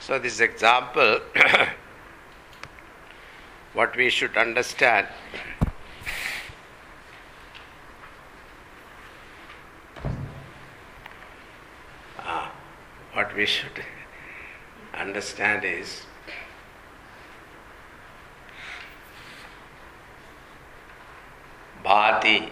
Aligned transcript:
So 0.00 0.18
this 0.18 0.40
example, 0.40 1.20
what 3.74 3.94
we 3.96 4.10
should 4.10 4.36
understand 4.36 5.06
Ah, 12.18 12.50
what 13.12 13.36
we 13.36 13.46
should 13.46 13.84
understand 14.92 15.64
is 15.64 16.06
bhati, 21.84 22.50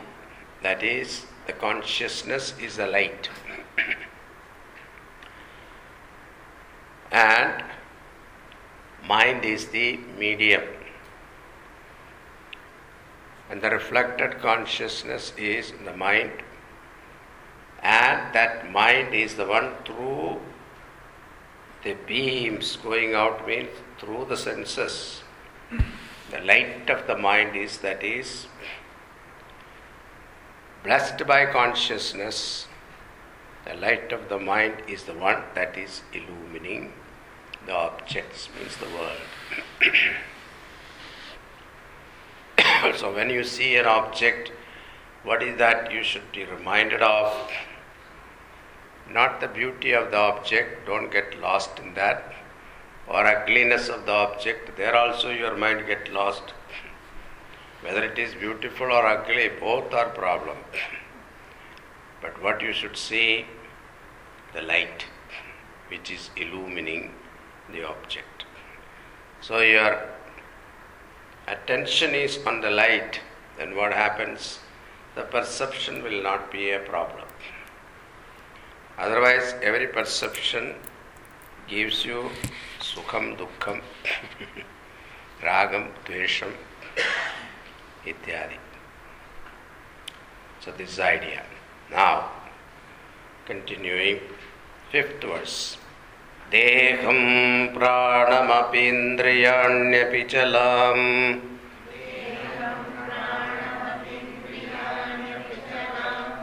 that 0.63 0.83
is, 0.83 1.27
the 1.48 1.54
consciousness 1.54 2.54
is 2.60 2.80
a 2.80 2.88
light. 2.88 3.30
and 7.12 7.64
mind 9.08 9.46
is 9.46 9.68
the 9.68 9.98
medium. 10.18 10.64
And 13.50 13.62
the 13.62 13.70
reflected 13.70 14.40
consciousness 14.40 15.34
is 15.38 15.74
the 15.86 15.96
mind 15.96 16.32
and 17.84 18.34
that 18.34 18.72
mind 18.72 19.14
is 19.14 19.36
the 19.36 19.46
one 19.46 19.74
through 19.86 20.40
the 21.84 21.96
beams 22.08 22.78
going 22.78 23.14
out 23.14 23.46
means 23.46 23.70
through 24.00 24.26
the 24.30 24.38
senses 24.38 25.22
the 26.32 26.40
light 26.40 26.90
of 26.90 27.06
the 27.08 27.18
mind 27.18 27.58
is 27.58 27.80
that 27.80 28.02
is 28.02 28.48
blessed 30.84 31.26
by 31.26 31.46
consciousness 31.46 32.68
the 33.66 33.76
light 33.76 34.12
of 34.12 34.28
the 34.28 34.40
mind 34.40 34.82
is 34.88 35.04
the 35.04 35.14
one 35.14 35.44
that 35.56 35.78
is 35.78 36.02
illumining. 36.12 36.92
The 37.66 37.74
objects 37.74 38.50
means 38.58 38.76
the 38.78 38.90
world. 38.90 39.22
So 42.98 43.14
when 43.14 43.30
you 43.30 43.46
see 43.46 43.78
an 43.78 43.86
object 43.86 44.52
what 45.24 45.42
is 45.42 45.58
that 45.58 45.94
you 45.94 46.04
should 46.04 46.34
be 46.34 46.44
reminded 46.44 47.02
of? 47.02 47.34
Not 49.10 49.40
the 49.40 49.48
beauty 49.48 49.94
of 49.94 50.12
the 50.12 50.18
object, 50.18 50.86
don't 50.86 51.10
get 51.10 51.40
lost 51.40 51.80
in 51.80 51.94
that, 51.94 52.34
or 53.08 53.26
ugliness 53.26 53.88
of 53.88 54.06
the 54.06 54.12
object, 54.12 54.76
there 54.76 54.96
also 54.96 55.30
your 55.30 55.56
mind 55.56 55.88
get 55.88 56.12
lost. 56.12 56.54
Whether 57.84 58.04
it 58.06 58.18
is 58.18 58.34
beautiful 58.34 58.88
or 58.88 59.06
ugly, 59.06 59.50
both 59.60 59.94
are 59.94 60.10
problem. 60.10 60.58
But 62.22 62.42
what 62.42 62.62
you 62.62 62.72
should 62.72 62.96
see, 62.96 63.46
the 64.54 64.62
light, 64.62 65.06
which 65.90 66.10
is 66.10 66.30
illumining 66.38 67.12
the 67.74 67.86
object. 67.86 68.46
So 69.42 69.60
your 69.60 70.02
attention 71.48 72.16
is 72.16 72.40
on 72.48 72.62
the 72.62 72.72
light, 72.72 73.20
then 73.58 73.76
what 73.76 73.92
happens? 73.92 74.60
The 75.16 75.24
perception 75.24 76.02
will 76.04 76.24
not 76.24 76.52
be 76.52 76.72
a 76.72 76.80
problem. 76.80 77.28
Otherwise, 78.98 79.56
every 79.62 79.88
perception 79.88 80.76
gives 81.68 82.06
you 82.06 82.30
sukham, 82.80 83.38
dukkham, 83.38 83.82
ragam, 85.42 85.90
dvesham, 86.06 86.54
this 90.78 90.90
is 90.90 90.98
the 90.98 91.06
idea. 91.06 91.44
Now, 91.92 92.32
continuing, 93.46 94.20
fifth 94.92 95.24
verse. 95.24 95.78
देहं 96.54 97.20
प्राणमपीन्द्रियाण्यपि 97.76 100.22
चलाम् 100.32 101.06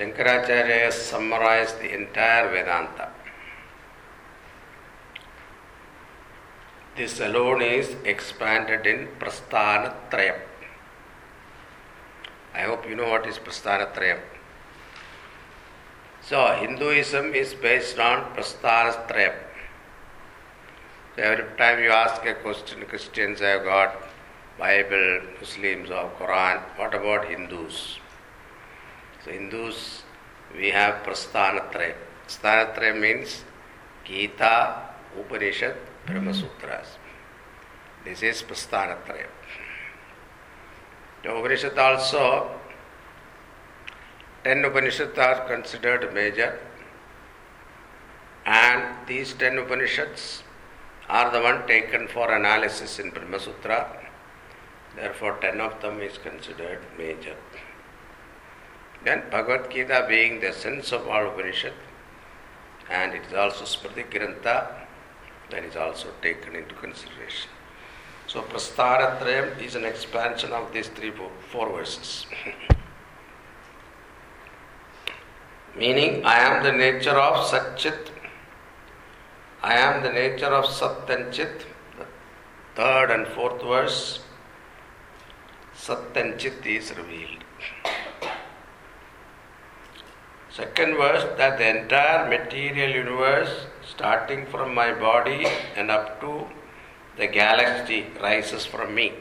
Shankaracharya 0.00 0.84
has 0.84 0.94
summarized 0.94 1.78
the 1.80 1.92
entire 1.92 2.48
Vedanta. 2.48 3.10
This 6.96 7.20
alone 7.20 7.60
is 7.60 7.94
expanded 8.06 8.86
in 8.86 9.08
Prasthanatrayam. 9.18 10.40
I 12.54 12.62
hope 12.62 12.88
you 12.88 12.96
know 12.96 13.10
what 13.10 13.26
is 13.26 13.38
Prasthanatrayam. 13.38 14.20
So, 16.22 16.46
Hinduism 16.58 17.34
is 17.34 17.52
based 17.52 17.98
on 17.98 18.34
Prasthanatrayam. 18.34 19.34
So, 21.14 21.22
every 21.22 21.58
time 21.58 21.82
you 21.82 21.90
ask 21.90 22.24
a 22.24 22.32
question, 22.36 22.86
Christians 22.86 23.40
have 23.40 23.64
got 23.64 23.96
Bible, 24.58 25.20
Muslims 25.40 25.90
or 25.90 26.10
Quran. 26.18 26.62
What 26.78 26.94
about 26.94 27.26
Hindus? 27.26 27.98
So 29.24 29.30
Hindus, 29.30 30.02
we 30.56 30.70
have 30.70 31.02
Prasthanatraya. 31.04 31.94
Prasthanatraya 32.26 32.98
means 32.98 33.44
Gita, 34.04 34.76
Upanishad, 35.18 35.76
Brahma 36.06 36.32
Sutras. 36.32 36.96
This 38.04 38.22
is 38.22 38.42
Prasthanatraya. 38.42 39.26
The 41.22 41.34
Upanishad 41.34 41.78
also, 41.78 42.50
ten 44.42 44.64
Upanishads 44.64 45.18
are 45.18 45.46
considered 45.46 46.14
major, 46.14 46.58
and 48.46 49.06
these 49.06 49.34
ten 49.34 49.58
Upanishads 49.58 50.42
are 51.10 51.30
the 51.30 51.42
one 51.42 51.66
taken 51.66 52.08
for 52.08 52.34
analysis 52.34 52.98
in 52.98 53.10
Brahma 53.10 53.38
Sutra. 53.38 53.98
Therefore, 54.96 55.36
ten 55.42 55.60
of 55.60 55.80
them 55.82 56.00
is 56.00 56.16
considered 56.16 56.80
major. 56.96 57.36
Then 59.04 59.22
Bhagavad 59.30 59.70
Gita 59.70 60.06
being 60.08 60.40
the 60.40 60.48
essence 60.48 60.92
of 60.92 61.08
all 61.08 61.28
Upanishad, 61.28 61.72
and 62.90 63.14
it 63.14 63.22
is 63.28 63.34
also 63.34 63.64
Smriti 63.64 64.04
Grantha, 64.10 64.74
that 65.50 65.64
is 65.64 65.76
also 65.76 66.08
taken 66.20 66.54
into 66.54 66.74
consideration. 66.74 67.50
So 68.26 68.42
Prasthanatrayam 68.42 69.60
is 69.60 69.74
an 69.74 69.84
expansion 69.84 70.52
of 70.52 70.72
these 70.72 70.88
three, 70.88 71.10
four, 71.10 71.30
four 71.50 71.72
verses. 71.72 72.26
Meaning, 75.76 76.24
I 76.24 76.38
am 76.40 76.62
the 76.62 76.72
nature 76.72 77.18
of 77.18 77.46
Satchit, 77.46 78.10
I 79.62 79.74
am 79.74 80.02
the 80.02 80.10
nature 80.10 80.46
of 80.46 80.66
Sat 80.66 81.10
and 81.10 81.32
Chit. 81.32 81.66
The 81.98 82.06
third 82.74 83.10
and 83.10 83.26
fourth 83.28 83.62
verse, 83.62 84.20
Sat 85.74 86.16
and 86.16 86.38
Chit 86.38 86.64
is 86.64 86.96
revealed. 86.96 87.44
Second 90.60 90.96
verse, 90.96 91.24
that 91.38 91.56
the 91.56 91.66
entire 91.66 92.28
material 92.28 92.90
universe, 92.90 93.64
starting 93.82 94.44
from 94.44 94.74
my 94.74 94.92
body 94.92 95.46
and 95.74 95.90
up 95.90 96.20
to 96.20 96.46
the 97.16 97.26
galaxy, 97.26 98.04
rises 98.22 98.66
from 98.66 98.94
me. 98.94 99.14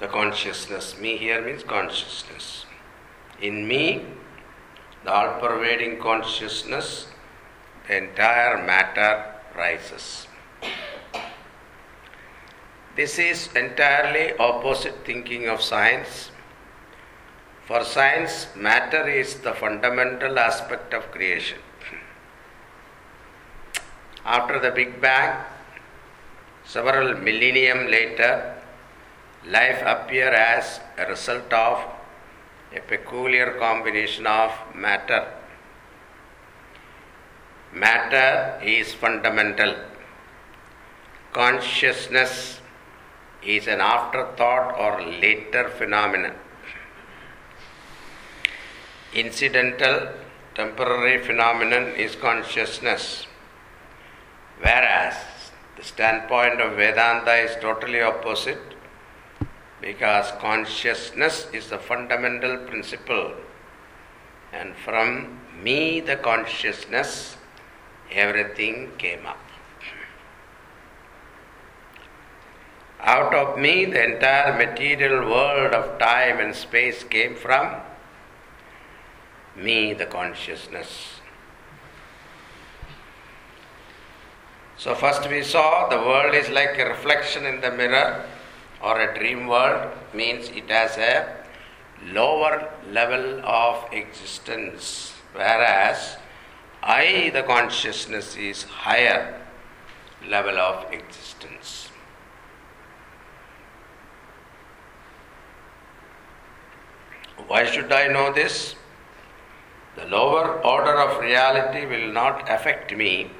The 0.00 0.08
consciousness, 0.08 0.98
me 0.98 1.16
here 1.16 1.40
means 1.40 1.62
consciousness. 1.62 2.66
In 3.40 3.68
me, 3.68 4.04
the 5.04 5.12
all 5.12 5.38
pervading 5.38 6.00
consciousness, 6.00 7.06
the 7.86 7.98
entire 7.98 8.66
matter 8.66 9.32
rises. 9.54 10.26
This 12.96 13.16
is 13.20 13.48
entirely 13.54 14.32
opposite 14.38 15.06
thinking 15.06 15.46
of 15.46 15.62
science. 15.62 16.32
For 17.68 17.84
science, 17.84 18.46
matter 18.56 19.06
is 19.06 19.40
the 19.40 19.52
fundamental 19.52 20.38
aspect 20.38 20.94
of 20.94 21.10
creation. 21.10 21.58
After 24.24 24.58
the 24.58 24.70
Big 24.70 25.02
Bang, 25.02 25.44
several 26.64 27.12
millennium 27.18 27.86
later, 27.88 28.54
life 29.46 29.82
appeared 29.84 30.32
as 30.32 30.80
a 30.96 31.10
result 31.10 31.52
of 31.52 31.84
a 32.74 32.80
peculiar 32.80 33.58
combination 33.58 34.26
of 34.26 34.50
matter. 34.74 35.28
Matter 37.74 38.58
is 38.64 38.94
fundamental. 38.94 39.74
Consciousness 41.34 42.60
is 43.42 43.66
an 43.66 43.82
afterthought 43.82 44.74
or 44.78 45.02
later 45.02 45.68
phenomenon. 45.68 46.34
Incidental, 49.14 50.08
temporary 50.54 51.24
phenomenon 51.24 51.94
is 51.94 52.14
consciousness. 52.14 53.26
Whereas 54.60 55.16
the 55.76 55.82
standpoint 55.82 56.60
of 56.60 56.76
Vedanta 56.76 57.34
is 57.34 57.56
totally 57.60 58.02
opposite 58.02 58.74
because 59.80 60.32
consciousness 60.40 61.46
is 61.54 61.68
the 61.68 61.78
fundamental 61.78 62.58
principle, 62.66 63.32
and 64.52 64.74
from 64.76 65.40
me, 65.62 66.00
the 66.00 66.16
consciousness, 66.16 67.36
everything 68.12 68.90
came 68.98 69.24
up. 69.24 69.38
Out 73.00 73.32
of 73.32 73.58
me, 73.58 73.84
the 73.84 74.04
entire 74.04 74.58
material 74.58 75.30
world 75.30 75.72
of 75.72 75.98
time 75.98 76.40
and 76.40 76.54
space 76.54 77.04
came 77.04 77.36
from 77.36 77.76
me, 79.58 79.92
the 79.92 80.06
consciousness. 80.06 81.20
So, 84.76 84.94
first 84.94 85.28
we 85.28 85.42
saw 85.42 85.88
the 85.88 85.98
world 85.98 86.34
is 86.34 86.48
like 86.50 86.78
a 86.78 86.88
reflection 86.88 87.44
in 87.44 87.60
the 87.60 87.70
mirror 87.70 88.24
or 88.80 89.00
a 89.00 89.18
dream 89.18 89.48
world, 89.48 89.92
means 90.14 90.48
it 90.50 90.70
has 90.70 90.96
a 90.96 91.34
lower 92.12 92.70
level 92.92 93.40
of 93.44 93.92
existence, 93.92 95.14
whereas 95.32 96.16
I, 96.82 97.30
the 97.34 97.42
consciousness, 97.42 98.36
is 98.36 98.62
higher 98.62 99.40
level 100.28 100.58
of 100.58 100.92
existence. 100.92 101.88
Why 107.48 107.64
should 107.64 107.92
I 107.92 108.08
know 108.08 108.32
this? 108.32 108.74
The 109.98 110.06
lower 110.06 110.64
order 110.64 110.94
of 111.00 111.20
reality 111.20 111.84
will 111.84 112.12
not 112.12 112.48
affect 112.48 112.94
me 112.94 113.32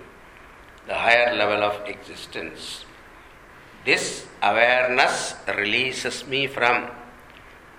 the 0.89 0.95
higher 0.95 1.33
level 1.33 1.63
of 1.63 1.89
existence. 1.89 2.85
This 3.85 4.27
awareness 4.43 5.35
releases 5.57 6.27
me 6.27 6.49
from 6.49 6.91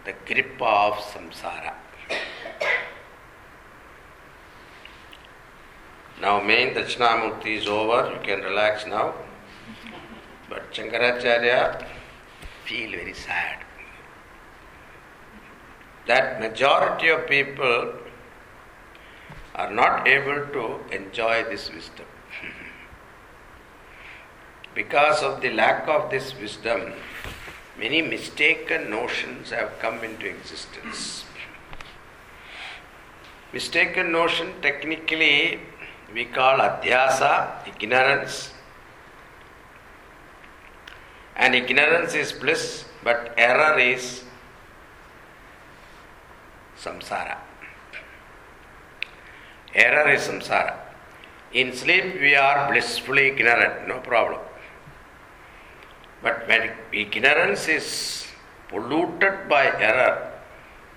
the 0.06 0.14
grip 0.26 0.62
of 0.62 0.94
samsara. 0.94 1.74
Now, 6.22 6.40
main 6.40 6.74
Dakshinamurti 6.74 7.58
is 7.58 7.68
over, 7.68 8.14
you 8.14 8.20
can 8.24 8.42
relax 8.46 8.86
now. 8.86 9.14
But 10.50 10.72
Shankaracharya 10.72 11.86
feel 12.64 12.92
very 12.92 13.14
sad. 13.14 13.60
That 16.08 16.40
majority 16.40 17.10
of 17.10 17.28
people 17.28 17.94
are 19.60 19.72
not 19.72 20.08
able 20.08 20.46
to 20.56 20.66
enjoy 20.96 21.44
this 21.44 21.70
wisdom. 21.70 22.06
Because 24.74 25.22
of 25.22 25.42
the 25.42 25.50
lack 25.52 25.88
of 25.88 26.10
this 26.10 26.34
wisdom, 26.40 26.94
many 27.78 28.02
mistaken 28.02 28.90
notions 28.90 29.50
have 29.50 29.78
come 29.80 30.02
into 30.02 30.28
existence. 30.28 31.26
Mistaken 33.52 34.14
notion 34.14 34.54
technically 34.62 35.60
we 36.14 36.24
call 36.24 36.60
adhyasa, 36.60 37.68
ignorance. 37.68 38.54
And 41.36 41.54
ignorance 41.54 42.14
is 42.14 42.32
bliss, 42.32 42.86
but 43.04 43.34
error 43.38 43.78
is 43.78 44.24
samsara. 46.78 47.49
Error 49.74 50.12
is 50.12 50.22
samsara. 50.22 50.76
In 51.54 51.74
sleep 51.74 52.20
we 52.20 52.36
are 52.36 52.72
blissfully 52.72 53.28
ignorant, 53.28 53.88
no 53.88 54.00
problem. 54.00 54.42
But 56.22 56.48
when 56.48 56.72
ignorance 56.92 57.68
is 57.68 58.28
polluted 58.68 59.48
by 59.48 59.66
error, 59.66 60.32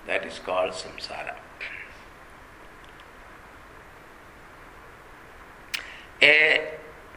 that 0.07 0.25
is 0.25 0.39
called 0.39 0.71
samsara. 0.71 1.35
A 6.21 6.71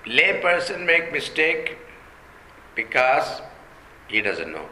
lay 0.06 0.40
person 0.40 0.84
make 0.84 1.12
mistake 1.12 1.78
because 2.74 3.40
he 4.08 4.20
doesn't 4.20 4.52
know. 4.52 4.68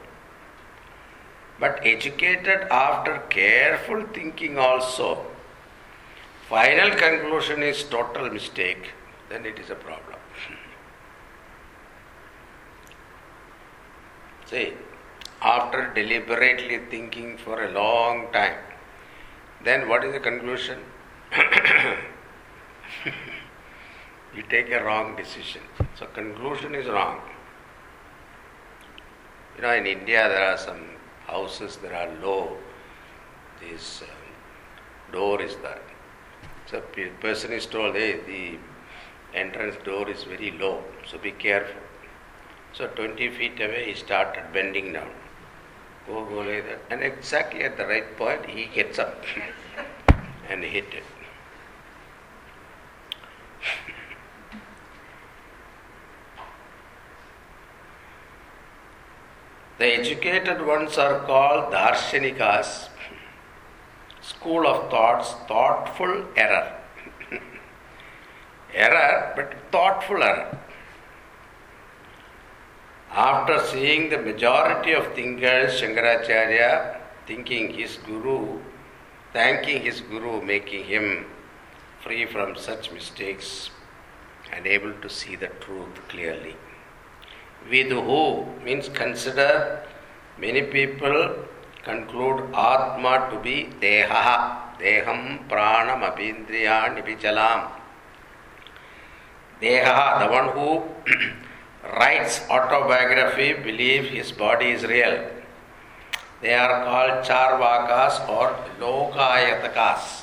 But 1.59 1.81
educated 1.85 2.63
after 2.71 3.19
careful 3.31 4.05
thinking 4.13 4.59
also, 4.59 5.25
final 6.49 6.91
conclusion 6.97 7.63
is 7.63 7.85
total 7.85 8.31
mistake, 8.31 8.91
then 9.29 9.47
it 9.47 9.59
is 9.59 9.71
a 9.71 9.75
problem. 9.75 10.19
See, 14.47 14.73
after 15.41 15.93
deliberately 15.95 16.81
thinking 16.91 17.39
for 17.39 17.65
a 17.65 17.71
long 17.71 18.31
time, 18.33 18.59
then 19.63 19.89
what 19.89 20.05
is 20.05 20.13
the 20.13 20.21
conclusion? 20.21 20.79
you 24.35 24.43
take 24.51 24.71
a 24.71 24.85
wrong 24.85 25.17
decision. 25.17 25.63
So, 25.99 26.07
conclusion 26.07 26.75
is 26.75 26.87
wrong. 26.87 27.21
You 29.57 29.63
know, 29.63 29.73
in 29.73 29.87
India 29.87 30.29
there 30.29 30.53
are 30.53 30.59
some 30.59 30.83
houses 31.27 31.77
that 31.77 31.93
are 31.93 32.13
low. 32.21 32.57
This 33.61 34.03
uh, 34.03 35.13
door 35.13 35.41
is 35.41 35.57
there. 35.57 35.94
So, 36.71 36.83
person 37.21 37.53
is 37.53 37.67
told, 37.67 37.95
hey, 37.95 38.21
the 38.27 38.59
entrance 39.35 39.77
door 39.85 40.09
is 40.09 40.25
very 40.25 40.51
low, 40.53 40.83
so 41.07 41.19
be 41.19 41.33
careful. 41.33 41.81
So 42.73 42.87
20 42.89 43.31
feet 43.31 43.61
away, 43.61 43.85
he 43.87 43.95
started 43.95 44.53
bending 44.53 44.93
down. 44.93 45.11
Go, 46.07 46.25
go 46.25 46.39
like 46.41 46.67
that. 46.67 46.81
And 46.91 47.03
exactly 47.03 47.63
at 47.63 47.77
the 47.77 47.87
right 47.87 48.17
point, 48.17 48.47
he 48.47 48.67
gets 48.67 48.99
up 48.99 49.23
and 50.49 50.65
hit 50.65 50.87
it. 50.93 51.05
the 59.79 59.87
educated 59.87 60.67
ones 60.67 60.99
are 60.99 61.21
called 61.21 61.73
darshanikas, 61.73 62.89
school 64.25 64.67
of 64.67 64.91
thoughts, 64.91 65.35
thoughtful 65.47 66.25
error. 66.37 66.73
error, 68.75 69.33
but 69.37 69.55
thoughtful 69.71 70.23
error. 70.23 70.59
After 73.11 73.65
seeing 73.67 74.11
the 74.11 74.19
majority 74.19 74.93
of 74.93 75.13
thinkers, 75.15 75.81
Shankaracharya 75.81 76.97
thinking 77.27 77.73
his 77.73 77.99
guru, 77.99 78.61
thanking 79.33 79.83
his 79.83 80.01
guru, 80.01 80.43
making 80.43 80.85
him 80.85 81.27
free 82.03 82.27
from 82.27 82.57
such 82.57 82.91
mistakes 82.93 83.71
and 84.53 84.67
able 84.67 84.93
to 85.01 85.09
see 85.09 85.37
the 85.37 85.49
truth 85.61 86.09
clearly. 86.09 86.57
Viduhu 87.71 88.63
means 88.63 88.89
consider, 88.89 89.83
many 90.39 90.63
people 90.63 91.37
conclude 91.85 92.41
Atma 92.55 93.29
to 93.31 93.39
be 93.41 93.69
Deha, 93.81 94.79
Deham 94.79 95.47
Pranam 95.49 96.01
Apindriya 96.03 96.95
Nipichalam. 96.95 97.71
Deha, 99.61 100.27
the 100.27 100.33
one 100.33 100.49
who 100.57 100.83
writes 101.97 102.41
autobiography, 102.51 103.53
believes 103.53 104.09
his 104.09 104.33
body 104.33 104.71
is 104.71 104.85
real. 104.85 105.31
They 106.41 106.55
are 106.55 106.85
called 106.85 107.25
Charvakas 107.25 108.29
or 108.29 108.57
Lokayatakas. 108.81 110.23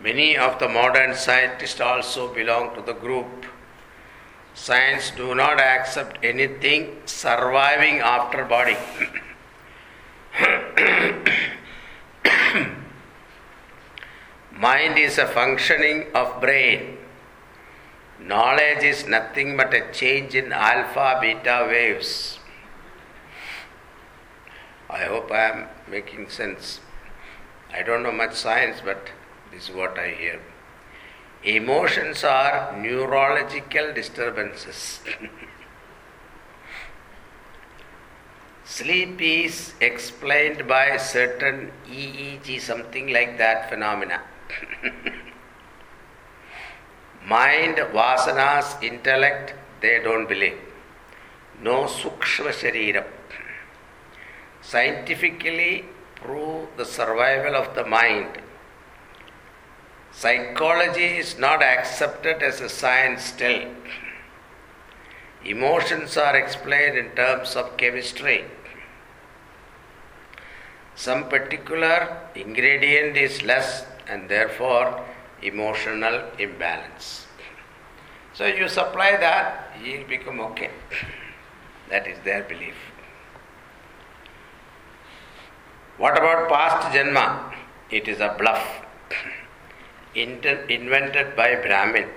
Many 0.00 0.36
of 0.36 0.58
the 0.58 0.68
modern 0.68 1.14
scientists 1.14 1.80
also 1.80 2.32
belong 2.32 2.74
to 2.74 2.82
the 2.82 2.92
group. 2.92 3.46
Science 4.54 5.10
do 5.16 5.34
not 5.34 5.60
accept 5.60 6.18
anything 6.22 6.96
surviving 7.06 7.98
after 8.00 8.44
body. 8.44 8.76
Mind 14.58 14.98
is 14.98 15.18
a 15.18 15.26
functioning 15.26 16.06
of 16.14 16.40
brain. 16.40 16.98
Knowledge 18.18 18.82
is 18.82 19.06
nothing 19.06 19.56
but 19.56 19.72
a 19.72 19.92
change 19.92 20.34
in 20.34 20.52
alpha 20.52 21.18
beta 21.20 21.68
waves. 21.68 22.40
I 24.90 25.04
hope 25.04 25.30
I 25.30 25.50
am 25.50 25.68
making 25.88 26.30
sense. 26.30 26.80
I 27.72 27.82
don't 27.82 28.02
know 28.02 28.12
much 28.12 28.34
science, 28.34 28.80
but 28.84 29.10
this 29.52 29.68
is 29.68 29.74
what 29.74 29.98
I 29.98 30.10
hear. 30.10 30.40
Emotions 31.44 32.24
are 32.24 32.76
neurological 32.76 33.92
disturbances. 33.92 35.00
Sleep 38.66 39.20
is 39.20 39.74
explained 39.80 40.66
by 40.66 40.96
certain 40.96 41.70
EEG, 41.86 42.60
something 42.60 43.12
like 43.12 43.36
that 43.36 43.68
phenomena. 43.68 44.22
Mind, 47.26 47.76
vasanas, 47.76 48.82
intellect, 48.82 49.54
they 49.82 50.00
don't 50.02 50.26
believe. 50.28 50.58
No 51.62 51.84
sukshma 51.84 52.52
shariram. 52.52 53.04
Scientifically 54.62 55.84
prove 56.16 56.68
the 56.78 56.86
survival 56.86 57.54
of 57.54 57.74
the 57.74 57.84
mind. 57.84 58.38
Psychology 60.10 61.18
is 61.18 61.38
not 61.38 61.62
accepted 61.62 62.42
as 62.42 62.60
a 62.60 62.68
science 62.68 63.24
still. 63.24 63.68
Emotions 65.44 66.16
are 66.16 66.34
explained 66.36 66.96
in 66.96 67.10
terms 67.10 67.56
of 67.56 67.76
chemistry. 67.76 68.44
Some 70.96 71.28
particular 71.28 72.18
ingredient 72.34 73.16
is 73.16 73.42
less 73.42 73.84
and 74.08 74.28
therefore 74.28 75.04
emotional 75.42 76.22
imbalance. 76.38 77.26
So 78.32 78.46
you 78.46 78.68
supply 78.68 79.16
that, 79.16 79.76
you'll 79.82 80.08
become 80.08 80.40
okay. 80.40 80.70
That 81.90 82.06
is 82.06 82.18
their 82.24 82.42
belief. 82.44 82.74
What 85.98 86.16
about 86.16 86.48
past 86.48 86.96
Janma? 86.96 87.54
It 87.90 88.08
is 88.08 88.20
a 88.20 88.34
bluff 88.38 88.82
invented 90.14 91.36
by 91.36 91.56
Brahmin 91.56 92.08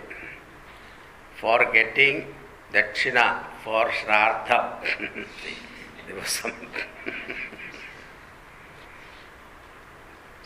for 1.39 1.69
getting 1.72 2.34
dakshina 2.74 3.43
for 3.63 3.89
shraddha. 3.89 4.81
there 6.07 6.15
was 6.15 6.29
some. 6.29 6.53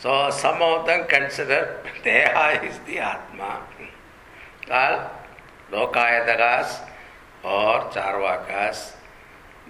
so 0.01 0.29
some 0.31 0.61
of 0.61 0.85
them 0.85 1.07
consider 1.07 1.79
Deha 2.03 2.63
is 2.67 2.79
the 2.85 2.99
Atma, 2.99 3.61
called 4.67 5.01
Lokayatakas 5.71 6.81
or 7.43 7.89
Charvakas. 7.93 8.93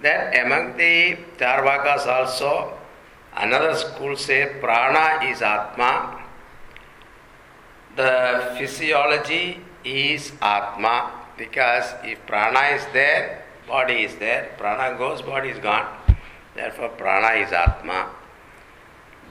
Then 0.00 0.34
among 0.44 0.76
the 0.76 1.16
Charvakas 1.38 2.06
also 2.06 2.78
Another 3.34 3.74
school 3.74 4.16
say 4.16 4.56
prana 4.60 5.24
is 5.24 5.40
atma. 5.40 6.20
The 7.96 8.54
physiology 8.58 9.60
is 9.84 10.32
atma 10.40 11.10
because 11.38 11.94
if 12.04 12.24
prana 12.26 12.76
is 12.76 12.84
there, 12.92 13.44
body 13.66 14.04
is 14.04 14.16
there. 14.16 14.50
Prana 14.58 14.98
goes, 14.98 15.22
body 15.22 15.48
is 15.48 15.58
gone. 15.58 15.86
Therefore, 16.54 16.90
prana 16.90 17.40
is 17.40 17.52
atma. 17.52 18.10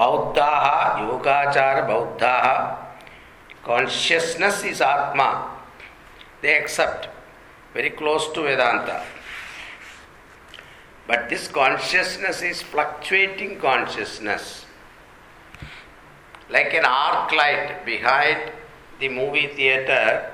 Bauddhaha, 0.00 0.96
Yogachara 1.04 1.86
Bauddhaha, 1.86 2.76
consciousness 3.62 4.64
is 4.64 4.80
Atma. 4.80 5.58
They 6.40 6.56
accept, 6.56 7.08
very 7.74 7.90
close 7.90 8.32
to 8.32 8.42
Vedanta. 8.44 9.02
But 11.06 11.28
this 11.28 11.48
consciousness 11.48 12.40
is 12.40 12.62
fluctuating 12.62 13.58
consciousness. 13.58 14.64
Like 16.48 16.72
an 16.72 16.86
arc 16.86 17.32
light 17.32 17.84
behind 17.84 18.52
the 19.00 19.10
movie 19.10 19.48
theater, 19.48 20.30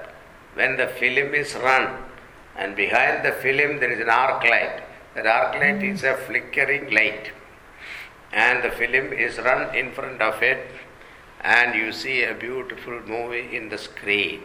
when 0.54 0.76
the 0.76 0.86
film 0.86 1.34
is 1.34 1.56
run, 1.56 2.04
and 2.56 2.76
behind 2.76 3.24
the 3.24 3.32
film 3.32 3.80
there 3.80 3.90
is 3.90 3.98
an 4.00 4.10
arc 4.10 4.44
light. 4.44 4.84
That 5.16 5.26
arc 5.26 5.54
light 5.56 5.82
is 5.82 6.04
a 6.04 6.14
flickering 6.14 6.94
light. 6.94 7.32
And 8.36 8.62
the 8.62 8.70
film 8.70 9.14
is 9.14 9.38
run 9.38 9.74
in 9.74 9.92
front 9.92 10.20
of 10.20 10.42
it, 10.42 10.70
and 11.40 11.74
you 11.74 11.90
see 11.90 12.22
a 12.22 12.34
beautiful 12.34 13.00
movie 13.06 13.56
in 13.56 13.70
the 13.70 13.78
screen. 13.78 14.42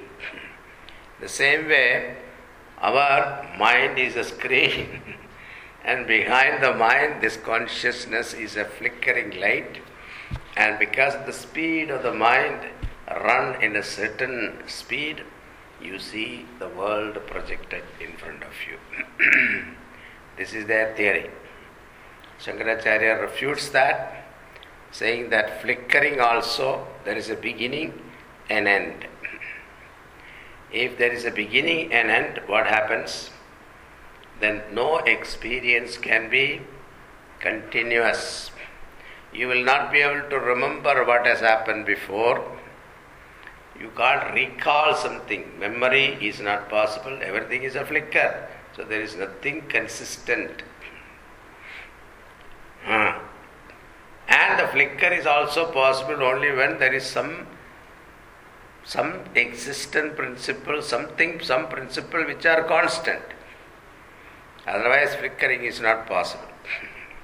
The 1.19 1.27
same 1.27 1.67
way, 1.67 2.15
our 2.79 3.45
mind 3.59 3.99
is 3.99 4.15
a 4.15 4.23
screen. 4.23 5.01
And 5.83 6.07
behind 6.07 6.63
the 6.63 6.73
mind, 6.73 7.21
this 7.21 7.37
consciousness 7.37 8.33
is 8.33 8.55
a 8.55 8.65
flickering 8.65 9.39
light. 9.39 9.79
And 10.55 10.79
because 10.79 11.15
the 11.25 11.33
speed 11.33 11.89
of 11.89 12.03
the 12.03 12.13
mind 12.13 12.67
run 13.09 13.61
in 13.61 13.75
a 13.75 13.83
certain 13.83 14.63
speed, 14.67 15.23
you 15.81 15.99
see 15.99 16.45
the 16.59 16.69
world 16.69 17.19
projected 17.27 17.83
in 17.99 18.15
front 18.15 18.43
of 18.43 18.53
you. 18.69 18.77
this 20.37 20.53
is 20.53 20.67
their 20.67 20.95
theory. 20.95 21.29
Shankaracharya 22.43 23.21
refutes 23.21 23.69
that, 23.69 24.25
saying 24.91 25.29
that 25.29 25.61
flickering 25.61 26.19
also 26.19 26.87
there 27.05 27.15
is 27.15 27.29
a 27.29 27.35
beginning 27.35 28.01
and 28.49 28.67
end. 28.67 29.05
If 30.71 30.97
there 30.97 31.11
is 31.11 31.25
a 31.25 31.31
beginning 31.31 31.93
and 31.93 32.09
end, 32.09 32.41
what 32.47 32.67
happens? 32.67 33.29
then 34.41 34.61
no 34.73 34.97
experience 34.97 35.97
can 35.97 36.29
be 36.29 36.61
continuous. 37.39 38.51
You 39.31 39.47
will 39.47 39.63
not 39.63 39.91
be 39.91 39.99
able 39.99 40.29
to 40.29 40.39
remember 40.39 41.05
what 41.05 41.25
has 41.25 41.39
happened 41.39 41.85
before. 41.85 42.43
You 43.79 43.91
can't 43.95 44.33
recall 44.33 44.93
something. 44.95 45.59
Memory 45.59 46.17
is 46.21 46.39
not 46.41 46.69
possible. 46.69 47.17
Everything 47.21 47.63
is 47.63 47.75
a 47.75 47.85
flicker. 47.85 48.47
So 48.75 48.83
there 48.83 49.01
is 49.01 49.15
nothing 49.15 49.61
consistent. 49.69 50.63
Huh. 52.83 53.19
And 54.27 54.59
the 54.59 54.67
flicker 54.67 55.13
is 55.13 55.25
also 55.25 55.71
possible 55.71 56.23
only 56.23 56.51
when 56.51 56.79
there 56.79 56.93
is 56.93 57.05
some 57.05 57.47
some 58.83 59.19
existent 59.35 60.15
principle, 60.15 60.81
something, 60.81 61.39
some 61.41 61.67
principle 61.67 62.25
which 62.25 62.45
are 62.45 62.63
constant. 62.63 63.21
Otherwise, 64.65 65.15
flickering 65.15 65.63
is 65.63 65.79
not 65.79 66.07
possible. 66.07 66.47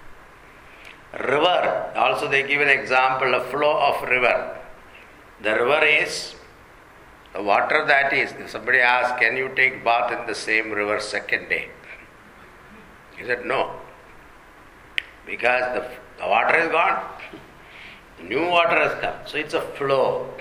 River, 1.20 1.92
also 1.96 2.28
they 2.28 2.44
give 2.44 2.62
an 2.62 2.70
example, 2.70 3.34
of 3.34 3.48
flow 3.48 3.80
of 3.80 4.08
river. 4.08 4.60
The 5.42 5.54
river 5.54 5.86
is 5.86 6.36
the 7.34 7.42
water 7.42 7.86
that 7.88 8.14
is. 8.14 8.34
Somebody 8.52 8.80
asked, 8.80 9.20
Can 9.20 9.38
you 9.38 9.50
take 9.56 9.84
bath 9.84 10.12
in 10.12 10.28
the 10.28 10.36
same 10.36 10.72
river 10.72 11.00
second 11.00 11.50
day? 11.50 11.70
He 13.18 13.26
said, 13.26 13.46
No. 13.46 13.80
Because 15.28 15.76
the, 15.76 15.88
the 16.18 16.28
water 16.28 16.58
is 16.58 16.72
gone. 16.72 17.04
New 18.24 18.48
water 18.48 18.80
has 18.80 19.00
come. 19.02 19.16
So 19.26 19.38
it's 19.38 19.54
a 19.54 19.62
flow. 19.62 20.34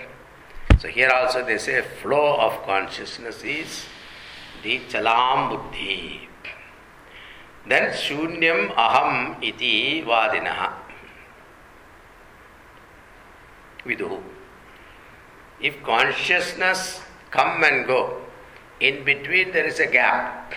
So 0.79 0.89
here 0.89 1.11
also 1.11 1.45
they 1.45 1.59
say 1.59 1.83
flow 2.03 2.37
of 2.37 2.63
consciousness 2.63 3.43
is 3.43 3.85
the 4.63 4.81
chalam 4.89 5.51
buddhi. 5.51 6.29
Then 7.69 7.91
shunyam 7.93 8.75
aham 8.75 9.43
iti 9.43 10.03
vadinaha. 10.03 10.73
Viduhu. 13.85 14.23
If 15.61 15.83
consciousness 15.83 17.01
come 17.31 17.65
and 17.65 17.87
go, 17.87 18.23
in 18.81 19.05
between 19.05 19.53
there 19.53 19.67
is 19.67 19.81
a 19.81 19.87
gap. 19.87 20.55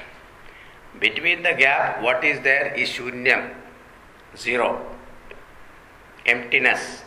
Between 0.99 1.43
the 1.43 1.53
gap, 1.53 2.01
what 2.01 2.23
is 2.23 2.41
there 2.41 2.73
is 2.73 2.89
shunyam, 2.89 3.53
zero, 4.37 4.85
emptiness. 6.25 7.03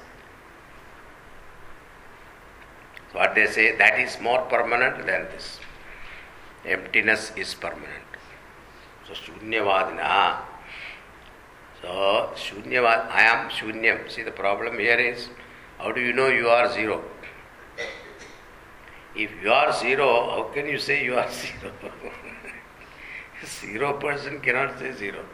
What 3.13 3.35
they 3.35 3.47
say, 3.47 3.77
that 3.77 3.99
is 3.99 4.19
more 4.21 4.43
permanent 4.43 5.07
than 5.07 5.25
this. 5.25 5.61
Emptiness 6.65 7.33
is 7.37 7.55
permanent. 7.55 8.05
So 9.07 9.13
Shunyavadina. 9.13 10.39
So 11.83 12.31
Shunyavad, 12.35 13.11
I 13.11 13.23
am 13.23 13.51
Shunyam. 13.51 14.11
See 14.11 14.23
the 14.23 14.31
problem 14.31 14.79
here 14.79 14.99
is, 14.99 15.29
how 15.79 15.93
do 15.93 16.01
you 16.01 16.13
know 16.13 16.29
you 16.29 16.49
are 16.49 16.73
zero? 16.73 17.03
If 19.15 19.31
you 19.43 19.53
are 19.53 19.73
zero, 19.73 20.31
how 20.31 20.51
can 20.55 20.67
you 20.67 20.79
say 20.79 21.05
you 21.05 21.17
are 21.17 21.31
zero? 21.43 21.73
zero 23.45 23.95
person 23.95 24.41
cannot 24.41 24.79
say 24.79 24.93
zero. 24.93 25.25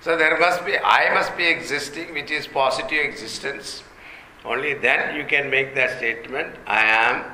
So 0.00 0.16
there 0.16 0.38
must 0.38 0.64
be, 0.64 0.78
I 0.78 1.12
must 1.12 1.36
be 1.36 1.46
existing, 1.46 2.14
which 2.14 2.30
is 2.30 2.46
positive 2.46 3.04
existence. 3.04 3.82
Only 4.44 4.72
then 4.74 5.14
you 5.14 5.24
can 5.26 5.50
make 5.50 5.74
that 5.74 5.98
statement, 5.98 6.56
I 6.66 6.84
am. 6.84 7.24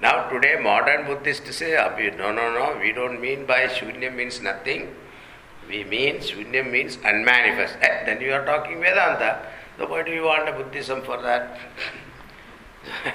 Now 0.00 0.28
today 0.28 0.58
modern 0.60 1.06
Buddhists 1.06 1.54
say, 1.54 1.74
no, 2.18 2.32
no, 2.32 2.52
no, 2.52 2.76
we 2.80 2.90
don't 2.92 3.20
mean 3.20 3.46
by 3.46 3.66
Shunya 3.66 4.12
means 4.12 4.40
nothing. 4.42 4.92
We 5.68 5.84
mean 5.84 6.16
Shunya 6.16 6.68
means 6.68 6.98
unmanifest. 7.04 7.76
Eh, 7.80 8.04
then 8.04 8.20
you 8.20 8.32
are 8.32 8.44
talking 8.44 8.80
Vedanta. 8.80 9.46
So 9.78 9.86
why 9.86 10.02
do 10.02 10.10
you 10.10 10.24
want 10.24 10.48
a 10.48 10.52
Buddhism 10.52 11.02
for 11.02 11.22
that? 11.22 11.56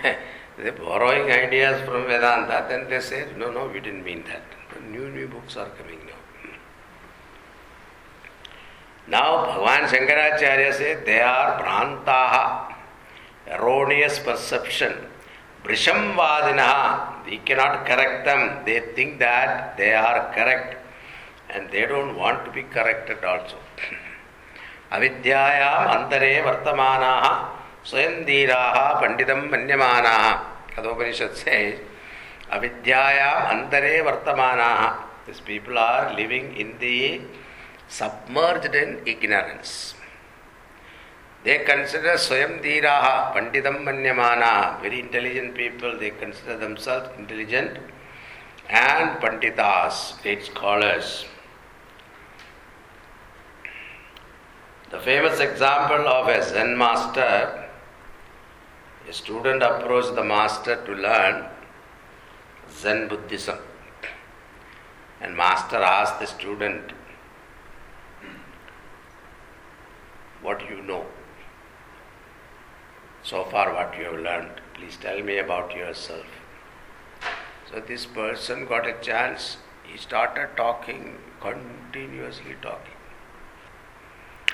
They're 0.58 0.72
borrowing 0.72 1.30
ideas 1.30 1.86
from 1.86 2.06
Vedanta, 2.06 2.66
then 2.70 2.90
they 2.90 3.02
say, 3.02 3.28
no, 3.38 3.52
no, 3.52 3.68
we 3.68 3.82
didn't 3.82 4.06
mean 4.06 4.24
that. 4.28 4.42
New, 4.90 5.10
new 5.10 5.28
books 5.28 5.58
are 5.58 5.70
coming 5.72 6.00
now. 9.08 9.46
Bhagavan 9.46 9.88
Shankaracharya 9.90 10.74
said 10.74 11.06
they 11.06 11.22
are 11.22 11.62
Prantaha, 11.62 12.74
erroneous 13.48 14.20
perception. 14.20 14.94
Brisham 15.64 16.16
Vadinaha, 16.16 17.26
we 17.26 17.38
cannot 17.40 17.86
correct 17.86 18.26
them. 18.26 18.64
They 18.66 18.80
think 18.96 19.20
that 19.20 19.78
they 19.78 19.94
are 19.94 20.32
correct 20.34 20.78
and 21.50 21.70
they 21.72 21.86
don't 21.86 22.16
want 22.16 22.46
to 22.46 22.52
be 22.52 22.64
corrected 22.64 23.24
also. 23.24 23.58
Avidyayam 24.92 25.82
antare 25.96 26.44
vartamanaha 26.48 27.50
swayandiraha 27.84 29.02
pandidam 29.02 29.50
manyamanaha. 29.50 30.40
Kathopanishad 30.74 31.36
says, 31.36 31.80
Avidyayam 32.52 33.50
antare 33.52 34.04
vartamanaha. 34.08 35.04
These 35.26 35.42
people 35.42 35.78
are 35.78 36.14
living 36.16 36.56
in 36.56 36.78
the 36.80 37.20
submerged 37.88 38.74
in 38.76 39.02
ignorance. 39.06 39.96
They 41.44 41.60
consider 41.60 42.14
Swayam 42.14 42.62
Dhiraha, 42.62 43.34
Pandidam 43.34 43.84
Manyamana, 43.86 44.82
very 44.82 45.00
intelligent 45.00 45.56
people, 45.56 45.98
they 45.98 46.10
consider 46.10 46.58
themselves 46.58 47.10
intelligent 47.18 47.78
and 48.70 49.20
Panditas, 49.22 50.22
great 50.22 50.44
scholars. 50.44 51.26
The 54.90 55.00
famous 55.00 55.40
example 55.40 56.08
of 56.08 56.28
a 56.28 56.44
Zen 56.44 56.78
master, 56.78 57.70
a 59.08 59.14
student 59.14 59.64
approached 59.64 60.16
the 60.16 60.24
master 60.24 60.84
to 60.86 60.92
learn 60.94 61.46
Zen 62.72 63.08
Buddhism. 63.08 63.58
And 65.22 65.36
master 65.36 65.78
asked 65.78 66.20
the 66.20 66.28
student, 66.28 66.92
What 70.48 70.62
you 70.70 70.82
know? 70.82 71.06
So 73.22 73.44
far, 73.44 73.74
what 73.74 73.98
you 73.98 74.06
have 74.06 74.22
learned, 74.22 74.62
please 74.74 74.96
tell 74.96 75.22
me 75.22 75.40
about 75.40 75.76
yourself. 75.76 76.26
So, 77.70 77.82
this 77.82 78.06
person 78.06 78.66
got 78.66 78.88
a 78.88 78.94
chance, 79.02 79.58
he 79.84 79.98
started 79.98 80.52
talking, 80.56 81.18
continuously 81.42 82.56
talking. 82.62 82.96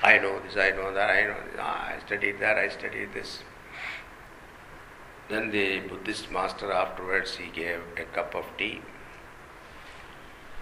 I 0.02 0.18
know 0.18 0.40
this, 0.40 0.56
I 0.56 0.70
know 0.70 0.92
that, 0.92 1.10
I 1.10 1.22
know 1.28 1.38
this, 1.46 1.60
ah, 1.60 1.92
I 1.92 2.00
studied 2.04 2.40
that, 2.40 2.58
I 2.58 2.68
studied 2.70 3.14
this. 3.14 3.38
Then 5.28 5.52
the 5.52 5.78
Buddhist 5.78 6.28
master 6.32 6.72
afterwards 6.72 7.36
he 7.36 7.50
gave 7.52 7.80
a 7.96 8.02
cup 8.02 8.34
of 8.34 8.46
tea. 8.58 8.80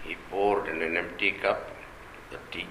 He 0.05 0.14
poured 0.29 0.68
in 0.68 0.83
an 0.83 0.99
empty 0.99 1.33
cup 1.33 1.71
the 2.31 2.38
tea. 2.51 2.68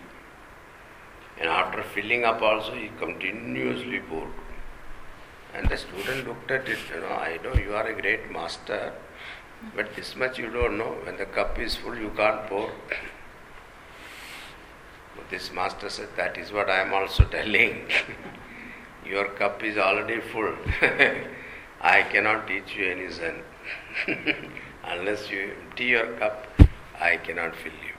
And 1.41 1.49
after 1.49 1.81
filling 1.81 2.23
up 2.23 2.39
also 2.43 2.75
he 2.75 2.89
continuously 2.99 3.99
poured. 3.99 4.29
And 5.55 5.67
the 5.67 5.75
student 5.75 6.27
looked 6.27 6.51
at 6.51 6.69
it, 6.69 6.77
you 6.93 7.01
know, 7.01 7.07
I 7.07 7.39
know 7.43 7.55
you 7.55 7.73
are 7.73 7.87
a 7.87 7.99
great 7.99 8.31
master, 8.31 8.93
but 9.75 9.95
this 9.95 10.15
much 10.15 10.37
you 10.37 10.51
don't 10.51 10.77
know. 10.77 10.95
When 11.03 11.17
the 11.17 11.25
cup 11.25 11.57
is 11.57 11.75
full, 11.75 11.97
you 11.97 12.11
can't 12.15 12.45
pour. 12.45 12.69
But 15.15 15.29
this 15.31 15.51
master 15.51 15.89
said, 15.89 16.09
That 16.15 16.37
is 16.37 16.51
what 16.51 16.69
I 16.69 16.81
am 16.81 16.93
also 16.93 17.25
telling. 17.25 17.87
your 19.05 19.25
cup 19.29 19.63
is 19.63 19.77
already 19.77 20.21
full. 20.21 20.55
I 21.81 22.03
cannot 22.03 22.47
teach 22.47 22.75
you 22.75 22.85
any 22.85 23.11
Zen. 23.11 23.41
Unless 24.83 25.31
you 25.31 25.53
empty 25.63 25.85
your 25.85 26.13
cup, 26.17 26.47
I 26.99 27.17
cannot 27.17 27.55
fill 27.55 27.73
you. 27.73 27.90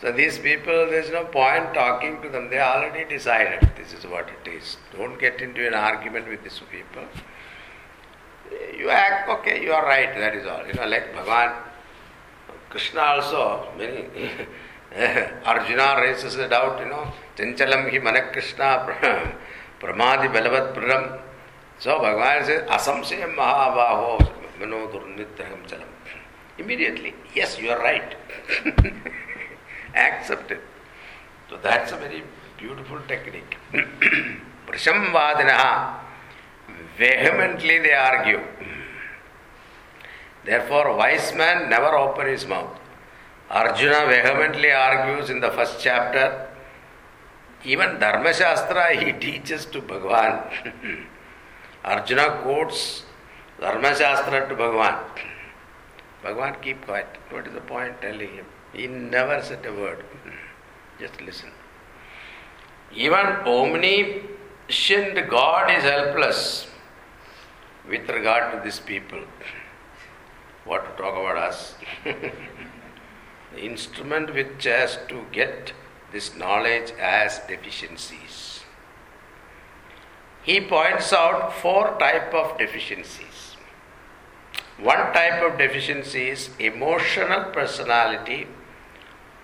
So 0.00 0.12
these 0.12 0.38
people, 0.38 0.86
there's 0.90 1.10
no 1.10 1.24
point 1.24 1.74
talking 1.74 2.22
to 2.22 2.28
them. 2.28 2.50
They 2.50 2.60
already 2.60 3.04
decided 3.04 3.68
this 3.76 3.92
is 3.92 4.04
what 4.04 4.28
it 4.28 4.48
is. 4.48 4.76
Don't 4.96 5.18
get 5.18 5.40
into 5.40 5.66
an 5.66 5.74
argument 5.74 6.28
with 6.28 6.44
these 6.44 6.60
people. 6.70 7.02
You 8.78 8.90
act, 8.90 9.28
okay, 9.28 9.62
you 9.62 9.72
are 9.72 9.84
right, 9.84 10.14
that 10.14 10.36
is 10.36 10.46
all. 10.46 10.64
You 10.66 10.74
know, 10.74 10.86
like 10.86 11.12
Bhagavan, 11.12 11.52
Krishna 12.70 13.00
also, 13.00 13.68
many, 13.76 14.04
Arjuna 15.44 16.00
raises 16.00 16.36
a 16.36 16.48
doubt, 16.48 16.78
you 16.78 16.86
know, 16.86 17.12
Chanchalam 17.36 17.90
hi 17.90 17.98
manak 17.98 18.32
Krishna 18.32 18.86
pramadi 19.80 20.32
balavat 20.32 20.74
pradam. 20.74 21.20
So 21.80 21.98
Bhagavan 21.98 22.46
says, 22.46 22.68
Asamsayam 22.68 23.34
mahabaho 23.34 24.20
mano 24.60 24.86
durnitraham 24.88 25.66
chalam. 25.66 25.88
Immediately, 26.56 27.14
yes, 27.34 27.58
you 27.58 27.70
are 27.70 27.78
right. 27.80 28.14
accepted. 29.94 30.60
So 31.48 31.56
that's 31.56 31.92
a 31.92 31.96
very 31.96 32.22
beautiful 32.58 33.00
technique. 33.08 33.56
Prashamvadinaha, 34.66 35.98
vehemently 36.98 37.78
they 37.78 37.94
argue. 37.94 38.40
Therefore, 40.44 40.96
wise 40.96 41.34
man 41.34 41.68
never 41.68 41.96
open 41.96 42.26
his 42.26 42.46
mouth. 42.46 42.78
Arjuna 43.50 44.06
vehemently 44.06 44.70
argues 44.70 45.30
in 45.30 45.40
the 45.40 45.50
first 45.50 45.80
chapter. 45.80 46.48
Even 47.64 47.98
Dharma 47.98 48.32
Shastra 48.34 48.94
he 48.94 49.12
teaches 49.26 49.66
to 49.66 49.80
Bhagavan. 49.80 51.06
Arjuna 51.84 52.40
quotes 52.42 53.04
Dharma 53.60 53.96
Shastra 53.96 54.48
to 54.48 54.54
Bhagavan. 54.54 54.98
Bhagavan 56.22 56.60
keep 56.60 56.84
quiet. 56.84 57.08
What 57.30 57.46
is 57.46 57.54
the 57.54 57.60
point 57.60 58.00
telling 58.02 58.32
him? 58.34 58.46
He 58.72 58.86
never 58.86 59.42
said 59.42 59.64
a 59.66 59.72
word. 59.72 60.04
Just 61.00 61.20
listen. 61.20 61.50
Even 62.94 63.26
omniscient 63.46 65.28
God 65.28 65.70
is 65.70 65.84
helpless 65.84 66.66
with 67.88 68.08
regard 68.08 68.52
to 68.52 68.60
these 68.62 68.80
people. 68.80 69.20
What 70.64 70.84
to 70.84 71.02
talk 71.02 71.14
about 71.14 71.36
us? 71.36 71.74
the 72.04 72.32
instrument 73.58 74.34
which 74.34 74.64
has 74.64 74.98
to 75.08 75.24
get 75.32 75.72
this 76.12 76.36
knowledge 76.36 76.92
as 77.00 77.40
deficiencies. 77.48 78.60
He 80.42 80.60
points 80.60 81.12
out 81.12 81.52
four 81.52 81.96
type 81.98 82.32
of 82.32 82.58
deficiencies. 82.58 83.56
One 84.78 85.12
type 85.12 85.42
of 85.42 85.58
deficiency 85.58 86.28
is 86.28 86.50
emotional 86.58 87.50
personality 87.52 88.46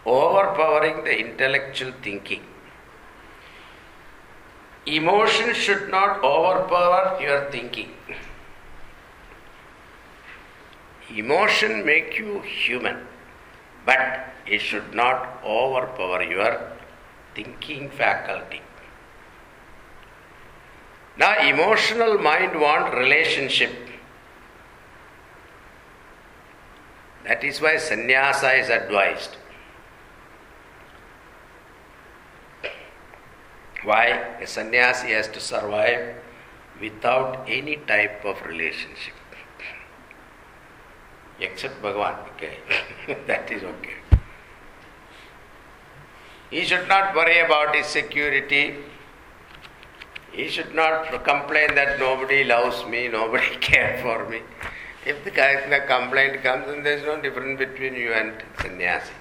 overpowering 0.07 1.05
the 1.05 1.19
intellectual 1.19 1.93
thinking. 2.03 2.43
Emotion 4.87 5.55
should 5.55 5.88
not 5.88 6.23
overpower 6.23 7.19
your 7.21 7.51
thinking. 7.51 7.90
Emotion 11.11 11.85
make 11.87 12.19
you 12.19 12.40
human, 12.40 13.07
but 13.87 14.27
it 14.47 14.61
should 14.61 14.95
not 14.95 15.40
overpower 15.45 16.23
your 16.23 16.73
thinking 17.35 17.90
faculty. 17.90 18.61
Now 21.17 21.38
emotional 21.38 22.19
mind 22.19 22.61
want 22.61 22.95
relationship. 22.95 23.73
That 27.25 27.43
is 27.43 27.61
why 27.61 27.79
sannyasa 27.79 28.55
is 28.55 28.69
advised. 28.69 29.37
Why? 33.85 34.07
A 34.40 34.47
sannyasi 34.47 35.09
has 35.09 35.29
to 35.29 35.40
survive 35.40 36.16
without 36.81 37.44
any 37.47 37.77
type 37.77 38.25
of 38.25 38.40
relationship. 38.47 39.14
Except 41.40 41.83
Bhagavan, 41.83 42.16
okay. 42.31 42.59
that 43.27 43.51
is 43.51 43.62
okay. 43.62 43.97
He 46.51 46.64
should 46.64 46.88
not 46.88 47.14
worry 47.14 47.40
about 47.40 47.75
his 47.75 47.87
security. 47.87 48.77
He 50.33 50.49
should 50.49 50.75
not 50.75 51.25
complain 51.25 51.75
that 51.75 51.99
nobody 51.99 52.44
loves 52.44 52.85
me, 52.87 53.09
nobody 53.09 53.57
cares 53.61 54.01
for 54.01 54.29
me. 54.29 54.40
If 55.05 55.23
the, 55.25 55.31
complaint 55.87 56.42
comes, 56.42 56.66
then 56.66 56.83
there 56.83 56.97
is 56.97 57.05
no 57.05 57.20
difference 57.20 57.59
between 57.59 57.94
you 57.94 58.12
and 58.12 58.33
sannyasi 58.62 59.12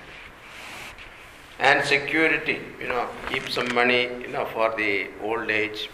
and 1.59 1.85
security, 1.85 2.59
you 2.79 2.87
know, 2.87 3.07
keep 3.29 3.49
some 3.49 3.73
money, 3.73 4.03
you 4.03 4.27
know, 4.27 4.45
for 4.45 4.75
the 4.75 5.07
old 5.21 5.49
age. 5.49 5.89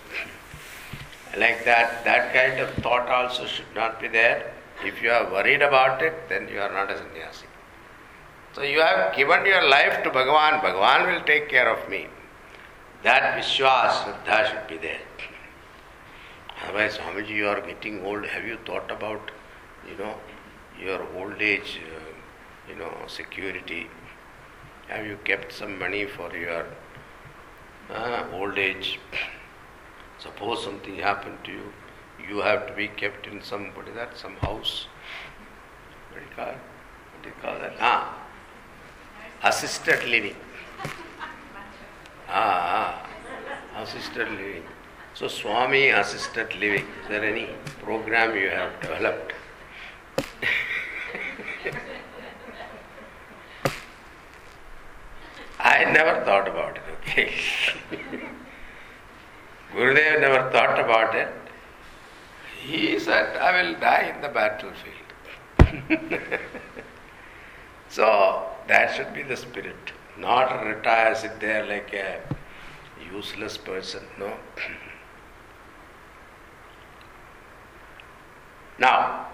Like 1.37 1.63
that, 1.65 2.03
that 2.05 2.33
kind 2.33 2.59
of 2.59 2.73
thought 2.83 3.07
also 3.07 3.45
should 3.45 3.73
not 3.75 4.01
be 4.01 4.07
there. 4.07 4.53
If 4.83 5.01
you 5.01 5.11
are 5.11 5.29
worried 5.29 5.61
about 5.61 6.01
it, 6.01 6.13
then 6.29 6.47
you 6.47 6.59
are 6.59 6.71
not 6.71 6.89
a 6.89 6.97
sannyasi. 6.97 7.45
So 8.53 8.63
you 8.63 8.81
have 8.81 9.15
given 9.15 9.45
your 9.45 9.69
life 9.69 10.03
to 10.03 10.09
Bhagavan, 10.09 10.61
Bhagavan 10.61 11.13
will 11.13 11.25
take 11.25 11.49
care 11.49 11.69
of 11.69 11.87
me. 11.89 12.07
That 13.03 13.37
Vishwas, 13.37 13.91
Shraddha 14.03 14.49
should 14.49 14.67
be 14.67 14.77
there. 14.77 14.99
Otherwise, 16.63 16.97
Swamiji, 16.97 17.29
you 17.29 17.47
are 17.47 17.61
getting 17.61 18.03
old. 18.05 18.25
Have 18.25 18.45
you 18.45 18.57
thought 18.65 18.89
about, 18.91 19.31
you 19.89 19.97
know, 19.97 20.15
your 20.81 21.05
old 21.15 21.41
age, 21.41 21.79
uh, 21.95 22.69
you 22.69 22.75
know, 22.75 22.91
security? 23.07 23.87
Have 24.89 25.05
you 25.05 25.17
kept 25.23 25.53
some 25.53 25.77
money 25.77 26.05
for 26.05 26.35
your 26.35 26.65
uh, 27.91 28.25
old 28.33 28.57
age? 28.57 28.99
Suppose 30.17 30.63
something 30.63 30.95
happened 30.95 31.37
to 31.43 31.51
you, 31.51 31.71
you 32.27 32.39
have 32.39 32.65
to 32.65 32.73
be 32.73 32.87
kept 32.87 33.27
in 33.27 33.41
some 33.43 33.67
what 33.75 33.87
is 33.87 33.93
that? 33.93 34.17
Some 34.17 34.35
house. 34.37 34.87
What 36.11 36.19
do 36.19 36.25
you 36.25 36.35
call? 36.35 36.53
What 36.53 37.23
do 37.23 37.29
you 37.29 37.35
call 37.39 37.59
that? 37.59 37.73
Ah, 37.79 38.17
assisted 39.43 40.03
living. 40.09 40.35
Ah, 42.27 43.05
ah, 43.77 43.81
assisted 43.83 44.27
living. 44.31 44.63
So 45.13 45.27
Swami 45.27 45.89
assisted 45.89 46.55
living. 46.55 46.85
Is 47.03 47.09
there 47.09 47.23
any 47.23 47.47
program 47.83 48.35
you 48.35 48.49
have 48.49 48.81
developed? 48.81 49.33
I 55.59 55.83
never 55.91 56.23
thought 56.23 56.47
about 56.47 56.77
it, 56.77 56.83
okay? 57.01 57.33
Gurudev 59.73 60.21
never 60.21 60.49
thought 60.51 60.79
about 60.79 61.15
it. 61.15 61.27
He 62.61 62.97
said, 62.99 63.35
I 63.37 63.61
will 63.61 63.79
die 63.79 64.13
in 64.15 64.21
the 64.21 64.29
battlefield. 64.29 64.95
so 67.89 68.47
that 68.67 68.95
should 68.95 69.13
be 69.13 69.23
the 69.23 69.35
spirit. 69.35 69.75
Not 70.17 70.65
retire, 70.65 71.13
sit 71.15 71.39
there 71.39 71.65
like 71.65 71.93
a 71.93 72.21
useless 73.13 73.57
person, 73.57 74.03
no. 74.17 74.27
now, 78.79 79.27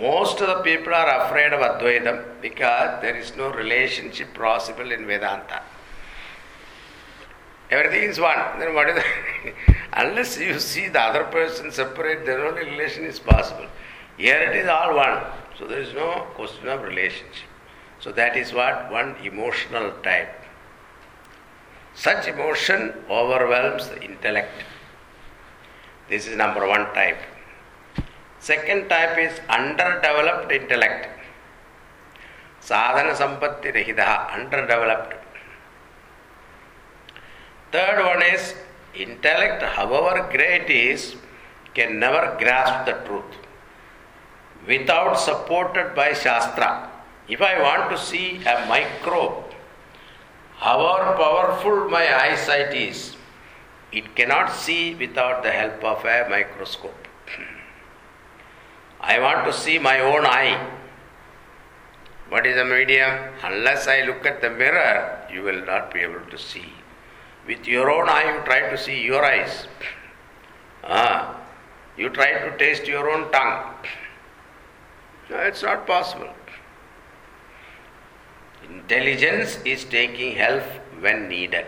most 0.00 0.40
of 0.40 0.48
the 0.48 0.62
people 0.62 0.92
are 0.92 1.26
afraid 1.26 1.52
of 1.52 1.60
Advaitam 1.60 2.40
because 2.42 3.00
there 3.00 3.16
is 3.16 3.36
no 3.36 3.52
relationship 3.52 4.34
possible 4.34 4.90
in 4.90 5.06
Vedanta. 5.06 5.62
Everything 7.70 8.02
is 8.10 8.18
one. 8.18 8.58
Then 8.58 8.74
what 8.74 8.88
is 8.90 9.02
unless 9.92 10.38
you 10.38 10.58
see 10.58 10.88
the 10.88 11.00
other 11.00 11.24
person 11.24 11.70
separate, 11.70 12.26
then 12.26 12.40
only 12.40 12.64
relation 12.64 13.04
is 13.04 13.18
possible. 13.18 13.66
Here 14.16 14.38
it 14.38 14.56
is 14.56 14.68
all 14.68 14.94
one. 14.96 15.22
So 15.58 15.66
there 15.66 15.80
is 15.80 15.94
no 15.94 16.26
question 16.34 16.68
of 16.68 16.82
relationship. 16.82 17.48
So 18.00 18.12
that 18.12 18.36
is 18.36 18.52
what 18.52 18.90
one 18.90 19.16
emotional 19.24 19.92
type. 20.02 20.40
Such 21.94 22.26
emotion 22.26 22.92
overwhelms 23.08 23.88
the 23.88 24.02
intellect. 24.02 24.64
This 26.08 26.26
is 26.26 26.36
number 26.36 26.66
one 26.66 26.92
type. 26.92 27.18
Second 28.46 28.90
type 28.90 29.16
is 29.16 29.40
underdeveloped 29.48 30.52
intellect. 30.52 31.08
Sadhana 32.60 33.14
sampatti 33.20 33.70
rahida, 33.76 34.30
underdeveloped. 34.34 35.14
Third 37.72 38.04
one 38.04 38.22
is 38.22 38.54
intellect, 38.94 39.62
however 39.62 40.28
great 40.30 40.68
is, 40.68 41.16
can 41.72 41.98
never 41.98 42.36
grasp 42.38 42.84
the 42.84 42.92
truth 43.06 43.32
without 44.66 45.14
supported 45.18 45.94
by 45.94 46.12
Shastra. 46.12 46.90
If 47.26 47.40
I 47.40 47.62
want 47.62 47.90
to 47.92 47.96
see 47.96 48.42
a 48.44 48.66
microbe, 48.68 49.54
however 50.58 51.16
powerful 51.16 51.88
my 51.88 52.04
eyesight 52.24 52.74
is, 52.74 53.16
it 53.90 54.14
cannot 54.14 54.52
see 54.52 54.94
without 54.94 55.42
the 55.42 55.50
help 55.50 55.82
of 55.82 56.04
a 56.04 56.28
microscope. 56.28 57.03
I 59.06 59.18
want 59.18 59.44
to 59.44 59.52
see 59.52 59.78
my 59.78 60.00
own 60.00 60.24
eye. 60.24 60.58
What 62.30 62.46
is 62.46 62.56
the 62.56 62.64
medium? 62.64 63.18
Unless 63.42 63.86
I 63.86 64.00
look 64.02 64.24
at 64.24 64.40
the 64.40 64.48
mirror, 64.48 65.20
you 65.30 65.42
will 65.42 65.62
not 65.66 65.92
be 65.92 66.00
able 66.00 66.24
to 66.30 66.38
see. 66.38 66.72
With 67.46 67.66
your 67.66 67.90
own 67.90 68.08
eye, 68.08 68.34
you 68.34 68.42
try 68.44 68.70
to 68.70 68.78
see 68.78 69.02
your 69.02 69.22
eyes. 69.22 69.66
Ah, 70.82 71.38
you 71.98 72.08
try 72.08 72.32
to 72.32 72.56
taste 72.56 72.86
your 72.86 73.10
own 73.10 73.30
tongue. 73.30 73.74
No, 75.28 75.36
it's 75.36 75.62
not 75.62 75.86
possible. 75.86 76.32
Intelligence 78.70 79.58
is 79.66 79.84
taking 79.84 80.34
help 80.36 80.64
when 81.00 81.28
needed. 81.28 81.66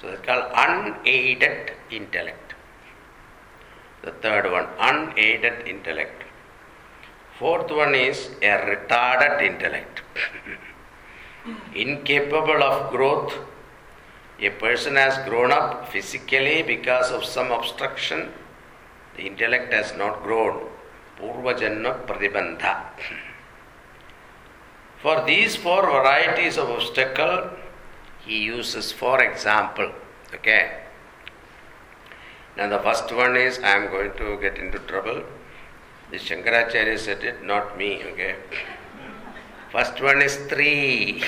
So 0.00 0.08
it's 0.08 0.26
called 0.26 0.52
unaided 0.54 1.72
intellect. 1.90 2.54
The 4.02 4.12
third 4.12 4.50
one, 4.52 4.66
unaided 4.78 5.66
intellect. 5.66 6.19
Fourth 7.40 7.70
one 7.70 7.94
is 7.94 8.28
a 8.42 8.52
retarded 8.70 9.40
intellect. 9.40 10.02
Incapable 11.74 12.62
of 12.62 12.90
growth. 12.90 13.32
A 14.40 14.50
person 14.50 14.96
has 14.96 15.16
grown 15.26 15.50
up 15.50 15.88
physically 15.88 16.62
because 16.62 17.10
of 17.10 17.24
some 17.24 17.50
obstruction. 17.50 18.28
The 19.16 19.22
intellect 19.22 19.72
has 19.72 19.96
not 19.96 20.22
grown. 20.22 20.68
Purvajanna 21.18 22.06
Pradibandha. 22.06 22.76
For 25.02 25.24
these 25.24 25.56
four 25.56 25.80
varieties 25.80 26.58
of 26.58 26.68
obstacle, 26.68 27.52
he 28.18 28.42
uses 28.42 28.92
for 28.92 29.22
example. 29.22 29.90
Okay. 30.34 30.82
Now 32.58 32.68
the 32.68 32.80
first 32.80 33.10
one 33.10 33.34
is 33.38 33.58
I 33.60 33.76
am 33.78 33.90
going 33.90 34.12
to 34.18 34.38
get 34.42 34.58
into 34.58 34.78
trouble. 34.80 35.22
The 36.10 36.16
Shankaracharya 36.16 36.98
said 36.98 37.22
it, 37.22 37.44
not 37.44 37.78
me, 37.78 38.02
okay? 38.12 38.34
First 39.70 40.02
one 40.02 40.22
is 40.22 40.36
stri. 40.36 41.22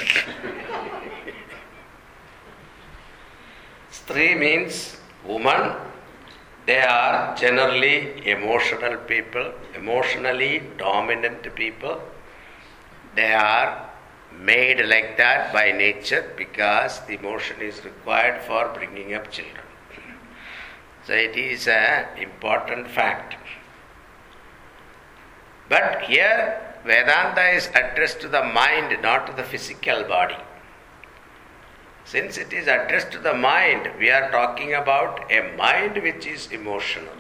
Stri 3.93 4.37
means 4.37 4.97
woman. 5.25 5.77
They 6.67 6.81
are 6.81 7.37
generally 7.37 8.27
emotional 8.27 8.97
people, 8.97 9.53
emotionally 9.77 10.63
dominant 10.79 11.55
people. 11.55 12.01
They 13.15 13.33
are 13.33 13.89
made 14.41 14.85
like 14.87 15.17
that 15.19 15.53
by 15.53 15.71
nature 15.71 16.33
because 16.37 17.01
the 17.07 17.19
emotion 17.19 17.61
is 17.61 17.85
required 17.85 18.43
for 18.43 18.73
bringing 18.75 19.15
up 19.15 19.31
children. 19.31 19.67
So 21.07 21.13
it 21.13 21.37
is 21.37 21.69
an 21.69 22.07
important 22.19 22.89
fact. 22.89 23.37
But 25.73 26.03
here 26.03 26.61
Vedanta 26.85 27.49
is 27.49 27.69
addressed 27.69 28.21
to 28.21 28.29
the 28.29 28.43
mind, 28.45 28.95
not 29.01 29.27
to 29.27 29.33
the 29.33 29.43
physical 29.43 30.05
body. 30.05 30.37
Since 32.05 32.37
it 32.37 32.53
is 32.53 32.67
addressed 32.67 33.11
to 33.13 33.19
the 33.19 33.33
mind, 33.33 33.89
we 33.99 34.11
are 34.11 34.31
talking 34.31 34.75
about 34.75 35.33
a 35.33 35.57
mind 35.57 35.97
which 36.03 36.27
is 36.27 36.53
emotional. 36.53 37.15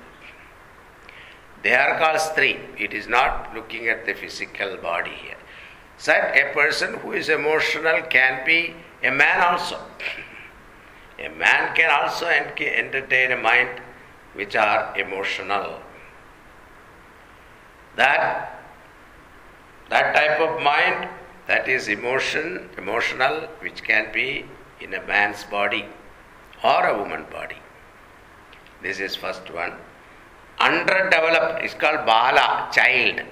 They 1.62 1.74
are 1.74 1.96
called 1.98 2.18
stri. 2.18 2.58
It 2.78 2.92
is 2.92 3.08
not 3.08 3.54
looking 3.54 3.88
at 3.88 4.04
the 4.04 4.12
physical 4.12 4.76
body 4.76 5.12
here. 5.12 5.40
That 6.04 6.36
a 6.36 6.52
person 6.52 6.98
who 6.98 7.12
is 7.12 7.30
emotional 7.30 8.02
can 8.02 8.44
be 8.44 8.74
a 9.02 9.12
man 9.12 9.40
also. 9.40 9.78
A 11.18 11.30
man 11.30 11.74
can 11.74 11.90
also 11.90 12.26
entertain 12.26 13.32
a 13.32 13.36
mind 13.38 13.80
which 14.34 14.56
are 14.56 14.94
emotional. 14.98 15.80
That 17.96 18.58
that 19.90 20.14
type 20.14 20.40
of 20.40 20.62
mind 20.62 21.08
that 21.46 21.68
is 21.68 21.88
emotion 21.88 22.70
emotional 22.78 23.48
which 23.60 23.82
can 23.82 24.10
be 24.12 24.44
in 24.80 24.94
a 24.94 25.06
man's 25.06 25.44
body 25.44 25.84
or 26.64 26.86
a 26.86 26.98
woman 26.98 27.26
body. 27.30 27.56
This 28.82 29.00
is 29.00 29.14
first 29.14 29.52
one. 29.52 29.74
Underdeveloped 30.58 31.64
is 31.64 31.74
called 31.74 32.06
bala, 32.06 32.70
child. 32.72 33.22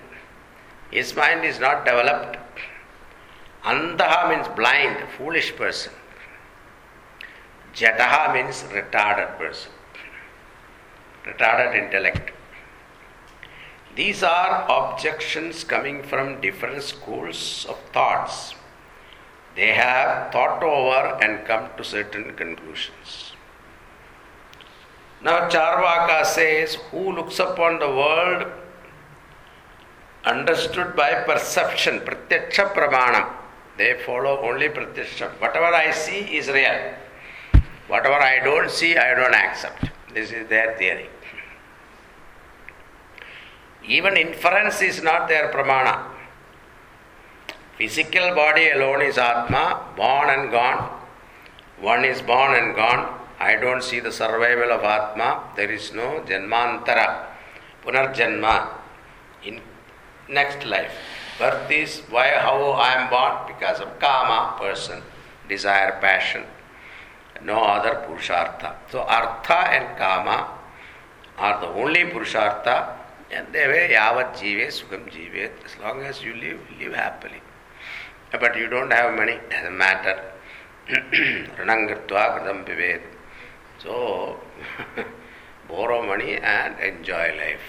His 0.91 1.15
mind 1.15 1.45
is 1.45 1.61
not 1.61 1.85
developed. 1.85 2.39
Andaha 3.65 4.31
means 4.31 4.49
blind, 4.57 4.97
foolish 5.17 5.55
person. 5.57 5.93
Jataha 7.75 8.35
means 8.35 8.63
retarded 8.65 9.39
person. 9.39 9.71
Retarded 11.25 11.75
intellect. 11.77 12.33
These 13.97 14.23
are 14.23 14.67
objections 14.69 15.65
coming 15.65 16.03
from 16.03 16.41
different 16.41 16.83
schools 16.83 17.67
of 17.69 17.79
thoughts. 17.93 18.55
They 19.57 19.73
have 19.73 20.33
thought 20.33 20.63
over 20.63 21.19
and 21.23 21.47
come 21.47 21.69
to 21.77 21.85
certain 21.85 22.35
conclusions. 22.35 23.33
Now, 25.23 25.49
Charvaka 25.49 26.25
says, 26.25 26.77
Who 26.91 27.13
looks 27.13 27.39
upon 27.41 27.79
the 27.79 27.89
world 27.89 28.47
understood 30.25 30.97
by 30.97 31.23
perception, 31.25 32.01
pratyaksha 32.01 32.73
pramanam. 32.73 33.29
They 33.77 33.99
follow 34.07 34.41
only 34.43 34.69
pratyaksha. 34.69 35.31
Whatever 35.41 35.67
I 35.67 35.91
see 35.91 36.21
is 36.37 36.49
real. 36.49 36.95
Whatever 37.89 38.15
I 38.15 38.39
don't 38.45 38.71
see, 38.71 38.97
I 38.97 39.15
don't 39.15 39.35
accept. 39.35 39.91
This 40.15 40.31
is 40.31 40.49
their 40.49 40.77
theory. 40.79 41.09
Even 43.91 44.17
inference 44.17 44.83
is 44.83 45.03
not 45.03 45.27
their 45.27 45.51
pramana. 45.53 46.05
Physical 47.77 48.35
body 48.37 48.71
alone 48.71 49.03
is 49.03 49.19
Atma, 49.19 49.83
born 49.97 50.31
and 50.31 50.53
gone. 50.53 50.89
One 51.81 52.05
is 52.05 52.23
born 52.23 52.55
and 52.55 52.77
gone. 52.77 53.19
I 53.41 53.57
don't 53.57 53.83
see 53.83 53.99
the 53.99 54.13
survival 54.13 54.71
of 54.71 54.85
Atma. 54.85 55.43
There 55.57 55.73
is 55.73 55.93
no 55.93 56.23
Janmantara, 56.25 57.27
Punarjanma 57.85 58.69
in 59.45 59.61
next 60.29 60.65
life. 60.65 60.93
Birth 61.41 61.69
is 61.73 62.03
why, 62.11 62.29
how 62.29 62.71
I 62.71 62.93
am 62.93 63.11
born 63.11 63.53
because 63.53 63.81
of 63.81 63.99
Kama, 63.99 64.57
person, 64.61 65.03
desire, 65.49 65.99
passion. 66.01 66.45
No 67.43 67.61
other 67.61 68.07
Purushartha. 68.07 68.75
So, 68.93 69.01
Artha 69.01 69.59
and 69.69 69.99
Kama 69.99 70.47
are 71.39 71.61
the 71.61 71.67
only 71.67 72.05
Purushartha 72.05 73.00
and 73.31 73.53
they 73.53 73.67
were 73.67 73.89
yavat 73.95 74.35
jive 74.35 74.67
sukham 74.69 75.09
jive. 75.11 75.51
As 75.65 75.79
long 75.81 76.03
as 76.03 76.23
you 76.23 76.35
live, 76.35 76.61
live 76.79 76.95
happily. 76.95 77.41
But 78.33 78.57
you 78.57 78.69
don't 78.69 78.93
have 78.93 79.15
money, 79.17 79.33
it 79.33 79.51
doesn't 79.51 79.77
matter. 79.77 80.23
Ranangatva 80.89 82.09
kradam 82.09 82.65
pived. 82.65 83.03
So, 83.79 84.39
borrow 85.69 86.05
money 86.07 86.37
and 86.37 86.79
enjoy 86.81 87.37
life. 87.37 87.69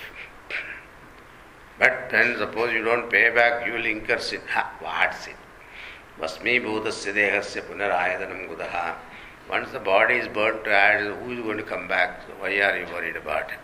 But 1.79 2.09
then 2.11 2.37
suppose 2.37 2.73
you 2.73 2.83
don't 2.83 3.09
pay 3.09 3.29
back, 3.31 3.65
you 3.65 3.73
will 3.73 3.85
incur 3.85 4.19
sin. 4.19 4.41
Ha, 4.49 4.77
what 4.79 5.15
sin? 5.15 5.33
Vasmi 6.19 6.61
bhutasya 6.61 7.13
dehasya 7.13 7.63
punarayadanam 7.63 8.49
gudaha. 8.49 8.95
Once 9.49 9.71
the 9.71 9.79
body 9.79 10.15
is 10.15 10.27
burnt 10.27 10.65
who 10.65 11.31
is 11.31 11.39
going 11.39 11.57
to 11.57 11.63
come 11.63 11.87
back? 11.87 12.21
Why 12.39 12.59
are 12.61 12.77
you 12.77 12.85
worried 12.85 13.15
about 13.15 13.49
it? 13.49 13.59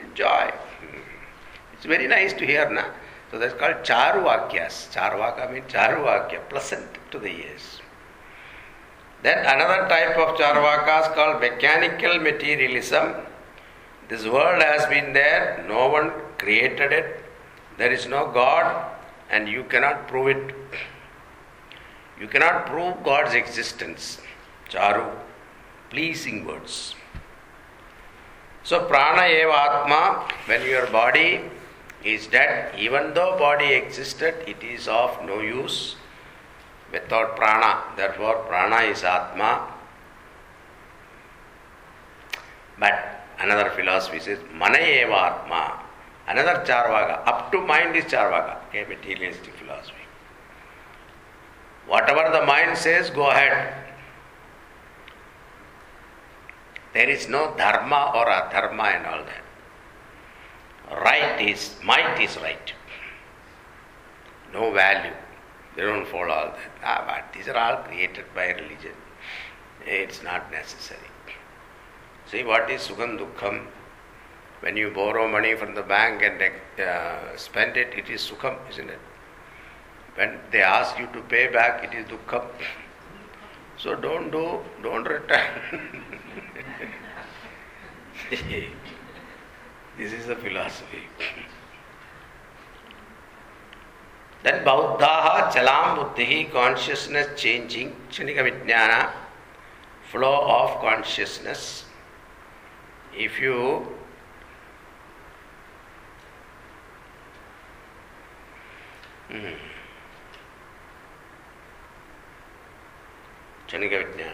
Enjoy. 0.04 0.52
It's 1.84 1.90
very 1.90 2.06
nice 2.06 2.32
to 2.32 2.46
hear, 2.46 2.70
na? 2.70 2.84
So 3.30 3.38
that's 3.38 3.52
called 3.52 3.82
Charuvakyas. 3.84 4.90
Charvaka 4.90 5.52
means 5.52 5.70
Charuvakya, 5.70 6.48
pleasant 6.48 6.88
to 7.10 7.18
the 7.18 7.28
ears. 7.28 7.82
Then 9.22 9.40
another 9.40 9.86
type 9.86 10.16
of 10.16 10.34
Charvakas 10.38 11.14
called 11.14 11.42
mechanical 11.42 12.18
materialism. 12.20 13.16
This 14.08 14.24
world 14.24 14.62
has 14.62 14.86
been 14.86 15.12
there, 15.12 15.62
no 15.68 15.88
one 15.90 16.10
created 16.38 16.90
it, 16.90 17.22
there 17.76 17.92
is 17.92 18.06
no 18.06 18.30
God, 18.32 18.90
and 19.28 19.46
you 19.46 19.64
cannot 19.64 20.08
prove 20.08 20.28
it. 20.28 20.54
You 22.18 22.28
cannot 22.28 22.64
prove 22.64 23.02
God's 23.04 23.34
existence. 23.34 24.22
Charu, 24.70 25.14
pleasing 25.90 26.46
words. 26.46 26.94
So 28.62 28.86
prana 28.86 29.26
eva 29.26 29.52
atma, 29.52 30.28
when 30.46 30.62
your 30.64 30.86
body 30.86 31.42
is 32.04 32.28
that 32.28 32.78
even 32.78 33.14
though 33.14 33.36
body 33.38 33.72
existed, 33.72 34.34
it 34.46 34.62
is 34.62 34.86
of 34.86 35.24
no 35.24 35.40
use 35.40 35.96
without 36.92 37.34
prana. 37.34 37.82
Therefore, 37.96 38.44
prana 38.46 38.82
is 38.82 39.02
Atma. 39.02 39.72
But 42.78 43.24
another 43.38 43.70
philosophy 43.70 44.20
says, 44.20 44.38
Mana 44.52 44.78
eva 44.78 45.40
Atma. 45.40 45.80
Another 46.28 46.62
Charvaka. 46.64 47.26
Up 47.26 47.50
to 47.52 47.60
mind 47.60 47.96
is 47.96 48.04
Charvaka, 48.04 48.58
a 48.74 48.88
materialistic 48.88 49.54
philosophy. 49.54 49.96
Whatever 51.86 52.38
the 52.38 52.44
mind 52.44 52.76
says, 52.76 53.10
go 53.10 53.30
ahead. 53.30 53.74
There 56.92 57.08
is 57.08 57.28
no 57.28 57.54
dharma 57.56 58.12
or 58.14 58.26
adharma 58.26 58.94
and 58.94 59.06
all 59.06 59.24
that 59.24 59.43
right 60.90 61.40
is, 61.40 61.76
might 61.82 62.20
is 62.20 62.36
right. 62.38 62.72
No 64.52 64.72
value. 64.72 65.12
They 65.76 65.82
don't 65.82 66.06
follow 66.06 66.30
all 66.30 66.46
that. 66.50 66.70
Ah, 66.82 67.04
but 67.06 67.32
these 67.32 67.48
are 67.48 67.56
all 67.56 67.82
created 67.84 68.24
by 68.34 68.52
religion. 68.52 68.94
It's 69.84 70.22
not 70.22 70.50
necessary. 70.50 71.00
See 72.30 72.42
what 72.42 72.70
is 72.70 72.82
Sukham 72.82 73.18
Dukham? 73.18 73.66
When 74.60 74.76
you 74.76 74.90
borrow 74.90 75.28
money 75.28 75.54
from 75.54 75.74
the 75.74 75.82
bank 75.82 76.22
and 76.22 76.40
uh, 76.80 77.36
spend 77.36 77.76
it, 77.76 77.92
it 77.94 78.08
is 78.08 78.22
Sukham, 78.22 78.56
isn't 78.70 78.88
it? 78.88 79.00
When 80.14 80.38
they 80.50 80.62
ask 80.62 80.98
you 80.98 81.06
to 81.12 81.20
pay 81.22 81.48
back, 81.48 81.84
it 81.84 81.92
is 81.92 82.06
Dukkham. 82.06 82.46
So 83.76 83.96
don't 83.96 84.30
do, 84.30 84.60
don't 84.82 85.04
return. 85.04 85.50
This 89.96 90.12
is 90.12 90.26
the 90.26 90.36
philosophy. 90.36 91.02
Then 94.42 94.64
Bauddhaha 94.64 95.50
Chalam 95.52 95.96
Buddhi, 95.96 96.44
consciousness 96.52 97.40
changing, 97.40 97.96
Chanika 98.10 99.10
flow 100.10 100.40
of 100.48 100.80
consciousness. 100.80 101.84
If 103.16 103.40
you 103.40 103.86
hmm, 109.28 109.54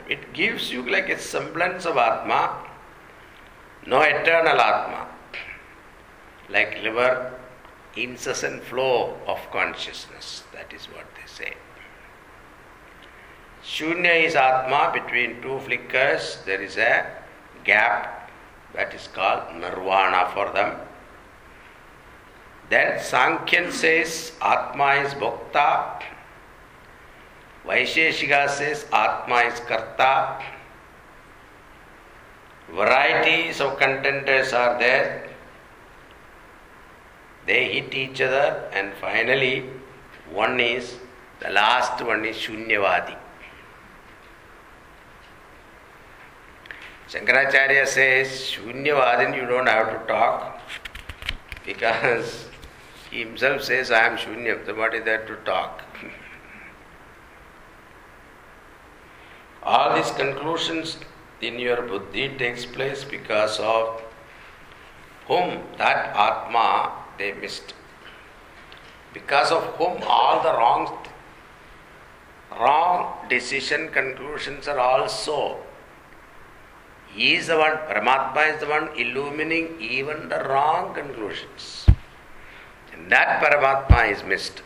it 0.08 0.32
gives 0.32 0.72
you 0.72 0.90
like 0.90 1.08
a 1.08 1.18
semblance 1.18 1.86
of 1.86 1.96
Atma 1.96 2.70
no 3.86 4.02
eternal 4.02 4.60
Atma. 4.60 4.99
Like 6.50 6.82
liver, 6.82 7.32
incessant 7.96 8.62
flow 8.64 9.16
of 9.26 9.38
consciousness. 9.50 10.44
That 10.52 10.72
is 10.72 10.86
what 10.86 11.06
they 11.14 11.26
say. 11.26 11.54
Shunya 13.64 14.24
is 14.24 14.34
Atma, 14.34 14.90
between 14.92 15.42
two 15.42 15.60
flickers 15.60 16.38
there 16.46 16.62
is 16.62 16.76
a 16.76 17.06
gap 17.64 18.30
that 18.74 18.94
is 18.94 19.08
called 19.08 19.54
nirvana 19.56 20.30
for 20.32 20.50
them. 20.52 20.76
Then 22.70 22.98
Sankhyan 22.98 23.70
says 23.70 24.32
Atma 24.40 25.02
is 25.04 25.12
Bhokta, 25.14 26.02
Vaisheshika 27.66 28.48
says 28.48 28.86
Atma 28.92 29.36
is 29.42 29.60
Karta. 29.60 30.42
Varieties 32.72 33.60
of 33.60 33.78
contenders 33.78 34.52
are 34.52 34.78
there. 34.78 35.29
They 37.46 37.72
hit 37.72 37.94
each 37.94 38.20
other, 38.20 38.68
and 38.72 38.92
finally, 39.00 39.64
one 40.32 40.60
is 40.60 40.96
the 41.40 41.50
last 41.50 42.04
one 42.04 42.24
is 42.24 42.36
Shunyavadi. 42.36 43.16
Shankaracharya 47.08 47.86
says, 47.86 48.28
Shunyavadin, 48.28 49.34
you 49.34 49.46
don't 49.46 49.66
have 49.66 49.90
to 49.90 50.06
talk 50.06 50.60
because 51.66 52.48
he 53.10 53.20
himself 53.20 53.62
says, 53.64 53.90
I 53.90 54.06
am 54.06 54.16
Shunyam, 54.16 54.64
so 54.64 54.74
what 54.74 54.94
is 54.94 55.04
there 55.04 55.26
to 55.26 55.36
talk? 55.44 55.82
All 59.62 59.96
these 59.96 60.10
conclusions 60.12 60.98
in 61.40 61.58
your 61.58 61.82
buddhi 61.82 62.28
takes 62.38 62.64
place 62.64 63.02
because 63.04 63.58
of 63.58 64.02
whom 65.26 65.62
that 65.78 66.14
Atma 66.14 66.99
they 67.20 67.32
missed. 67.32 67.74
Because 69.12 69.52
of 69.52 69.62
whom 69.76 70.02
all 70.02 70.42
the 70.42 70.52
wrong 70.58 70.84
wrong 72.58 73.28
decision 73.28 73.88
conclusions 73.90 74.66
are 74.66 74.78
also 74.78 75.58
he 77.12 77.34
is 77.34 77.48
the 77.48 77.58
one, 77.58 77.72
Paramatma 77.88 78.54
is 78.54 78.60
the 78.60 78.68
one 78.68 78.88
illumining 78.96 79.80
even 79.80 80.28
the 80.28 80.44
wrong 80.44 80.94
conclusions. 80.94 81.86
And 82.92 83.10
that 83.10 83.42
Paramatma 83.42 84.12
is 84.12 84.22
missed. 84.22 84.62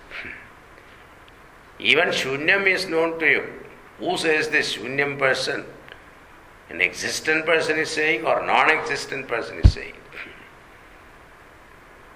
Even 1.79 2.09
Shunyam 2.09 2.67
is 2.67 2.87
known 2.87 3.19
to 3.19 3.27
you. 3.27 3.45
Who 3.99 4.17
says 4.17 4.49
this 4.49 4.77
Shunyam 4.77 5.19
person? 5.19 5.65
An 6.69 6.81
existent 6.81 7.47
person 7.47 7.79
is 7.79 7.91
saying 7.91 8.27
or 8.27 8.45
non 8.45 8.71
existent 8.71 9.27
person 9.27 9.59
is 9.61 9.73
saying. 9.73 9.95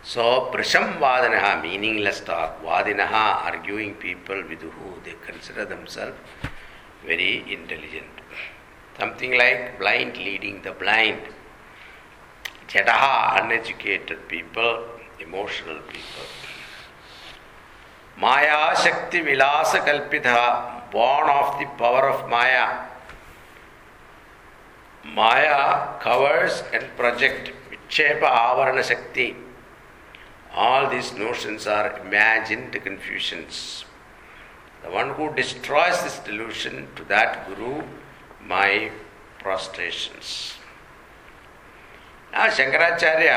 So, 0.08 0.48
Prasham 0.50 0.98
Vadanaha, 1.00 1.62
meaningless 1.62 2.20
talk, 2.20 2.62
Vadinaha, 2.62 3.44
arguing 3.44 3.92
people 3.92 4.42
with 4.48 4.62
who 4.62 4.92
they 5.04 5.12
consider 5.26 5.66
themselves 5.66 6.16
very 7.04 7.44
intelligent. 7.52 8.06
Something 8.98 9.36
like 9.36 9.78
blind 9.78 10.16
leading 10.16 10.62
the 10.62 10.72
blind. 10.72 11.20
Jadaha, 12.68 13.44
uneducated 13.44 14.26
people, 14.28 14.82
emotional 15.20 15.76
people. 15.92 16.24
Maya 18.18 18.74
Shakti 18.82 19.20
Vilasa 19.20 19.84
Kalpitha, 19.88 20.90
born 20.90 21.28
of 21.28 21.58
the 21.58 21.66
power 21.76 22.08
of 22.08 22.30
Maya. 22.30 22.86
Maya 25.04 25.98
covers 26.00 26.62
and 26.72 26.86
project 26.96 27.52
Vikshepa 27.70 28.22
Avarana 28.22 28.82
Shakti. 28.82 29.36
All 30.58 30.90
these 30.90 31.12
notions 31.12 31.68
are 31.68 32.00
imagined 32.00 32.72
confusions. 32.82 33.84
The 34.82 34.90
one 34.90 35.10
who 35.10 35.32
destroys 35.32 36.02
this 36.02 36.18
delusion 36.18 36.88
to 36.96 37.04
that 37.04 37.46
Guru 37.46 37.84
my 38.44 38.90
prostrations. 39.38 40.54
Now 42.32 42.46
Shankaracharya 42.48 43.36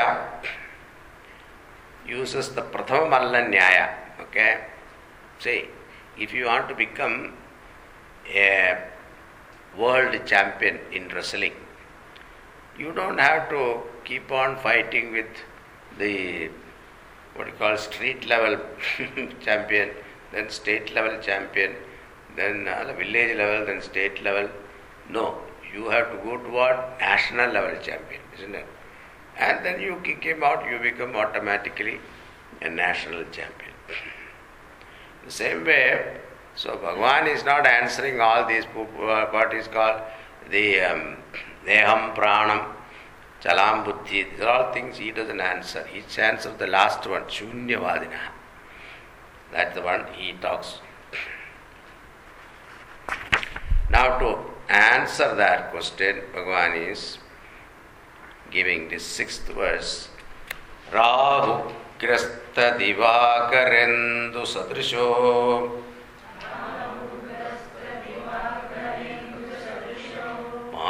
uses 2.08 2.48
the 2.56 2.62
Prathama 2.62 3.10
Malla 3.10 3.42
Nyaya. 3.42 3.90
Okay? 4.22 4.64
Say, 5.38 5.68
if 6.18 6.34
you 6.34 6.46
want 6.46 6.68
to 6.70 6.74
become 6.74 7.34
a 8.34 8.78
world 9.78 10.20
champion 10.26 10.80
in 10.90 11.06
wrestling, 11.10 11.54
you 12.76 12.92
don't 12.92 13.18
have 13.18 13.48
to 13.50 13.82
keep 14.04 14.32
on 14.32 14.56
fighting 14.56 15.12
with 15.12 15.30
the 15.98 16.50
what 17.34 17.46
you 17.46 17.52
call 17.54 17.76
street 17.76 18.26
level 18.26 18.58
champion, 19.40 19.90
then 20.32 20.50
state 20.50 20.94
level 20.94 21.18
champion, 21.20 21.74
then 22.36 22.68
uh, 22.68 22.92
village 22.98 23.36
level, 23.36 23.66
then 23.66 23.80
state 23.80 24.22
level. 24.22 24.48
No, 25.08 25.38
you 25.74 25.88
have 25.90 26.10
to 26.12 26.18
go 26.18 26.36
toward 26.36 26.76
national 27.00 27.52
level 27.52 27.80
champion, 27.82 28.20
isn't 28.38 28.54
it? 28.54 28.66
And 29.38 29.64
then 29.64 29.80
you 29.80 30.00
kick 30.04 30.22
him 30.22 30.42
out, 30.42 30.68
you 30.70 30.78
become 30.78 31.16
automatically 31.16 32.00
a 32.60 32.68
national 32.68 33.24
champion. 33.24 33.72
the 35.24 35.30
same 35.30 35.64
way, 35.64 36.18
so 36.54 36.76
Bhagwan 36.76 37.26
is 37.26 37.44
not 37.44 37.66
answering 37.66 38.20
all 38.20 38.46
these, 38.46 38.64
what 38.64 39.54
is 39.54 39.68
called 39.68 40.02
the 40.50 40.80
um, 40.80 41.16
Deham 41.66 42.14
Pranam, 42.14 42.66
Chalam 43.42 43.84
Buddhi, 43.84 44.24
these 44.24 44.40
are 44.40 44.48
all 44.48 44.72
things 44.72 44.98
he 44.98 45.10
doesn't 45.10 45.40
answer. 45.40 45.84
He 45.92 46.02
answers 46.20 46.56
the 46.58 46.66
last 46.68 47.06
one, 47.08 47.22
Shunyavadina. 47.22 48.30
That's 49.50 49.74
the 49.74 49.82
one 49.82 50.06
he 50.14 50.32
talks. 50.40 50.78
Now 53.90 54.18
to 54.18 54.38
answer 54.68 55.34
that 55.34 55.70
question, 55.72 56.22
Bhagavan 56.34 56.90
is 56.90 57.18
giving 58.50 58.88
this 58.88 59.04
sixth 59.04 59.48
verse. 59.48 60.08
Rahu 60.92 61.72
Grasta 61.98 62.78
Divakarendu 62.78 64.46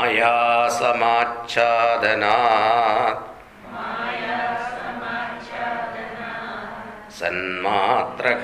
मया 0.03 0.69
समाच्छादनात् 0.69 3.21
सन्मात्रः 7.19 8.41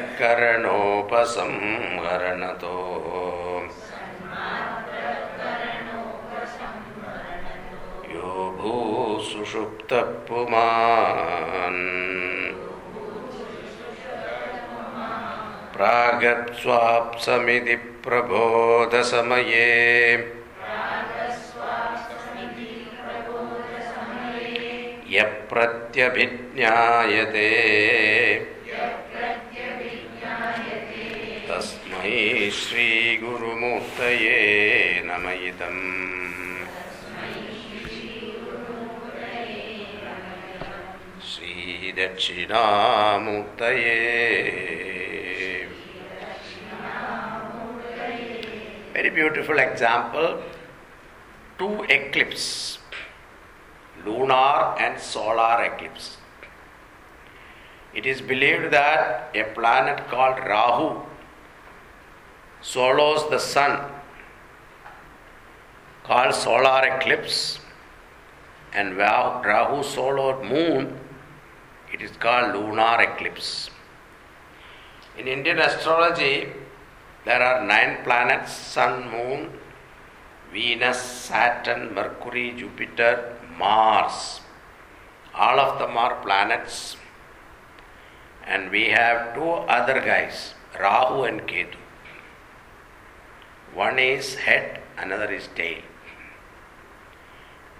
यो 8.14 8.32
भू 8.60 8.74
सुषुप्तः 9.30 10.14
पुमान् 10.30 11.82
प्रागप्स्वाप्समिति 15.74 17.76
प्रबोधसमये। 18.06 19.68
यप्रत्यभिज्ञायते 25.48 27.48
तस्मै 31.48 32.12
श्रीगुरुमूर्तये 32.60 34.38
नम 35.08 35.24
इदम् 35.48 35.82
श्रीदक्षिणामूर्तये। 41.30 43.96
Very 48.98 49.10
beautiful 49.10 49.58
example. 49.58 50.42
Two 51.58 51.84
eclipse, 51.88 52.78
lunar 54.04 54.78
and 54.78 55.00
solar 55.00 55.64
eclipse. 55.64 56.16
It 57.94 58.06
is 58.06 58.20
believed 58.20 58.72
that 58.72 59.30
a 59.34 59.44
planet 59.54 60.06
called 60.08 60.38
Rahu 60.38 61.00
swallows 62.60 63.28
the 63.30 63.38
sun, 63.38 63.90
called 66.04 66.34
solar 66.34 66.86
eclipse, 66.86 67.58
and 68.72 68.96
Rahu 68.96 69.82
swallowed 69.82 70.44
moon, 70.44 70.98
it 71.92 72.02
is 72.02 72.10
called 72.12 72.54
lunar 72.54 73.00
eclipse. 73.00 73.70
In 75.16 75.26
Indian 75.26 75.58
astrology, 75.58 76.48
there 77.24 77.42
are 77.42 77.66
nine 77.66 78.04
planets 78.04 78.52
Sun, 78.52 79.10
Moon, 79.10 79.57
Venus, 80.52 81.00
Saturn, 81.00 81.94
Mercury, 81.94 82.54
Jupiter, 82.56 83.36
Mars. 83.58 84.40
All 85.34 85.60
of 85.60 85.78
them 85.78 85.96
are 85.96 86.20
planets. 86.22 86.96
And 88.46 88.70
we 88.70 88.88
have 88.88 89.34
two 89.34 89.50
other 89.50 90.00
guys, 90.00 90.54
Rahu 90.78 91.24
and 91.24 91.42
Ketu. 91.42 91.76
One 93.74 93.98
is 93.98 94.34
head, 94.34 94.80
another 94.96 95.30
is 95.30 95.48
tail. 95.54 95.82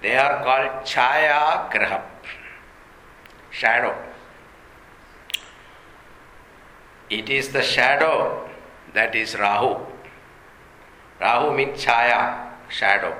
They 0.03 0.17
are 0.17 0.45
called 0.45 0.85
Chaya 0.85 1.71
Graham, 1.71 2.03
shadow. 3.51 3.97
It 7.11 7.31
is 7.31 7.49
the 7.49 7.63
shadow 7.63 8.49
that 8.93 9.15
is 9.15 9.35
Rahu. 9.35 9.79
Rahu 11.21 11.57
means 11.57 11.85
chaya, 11.85 12.48
shadow. 12.69 13.17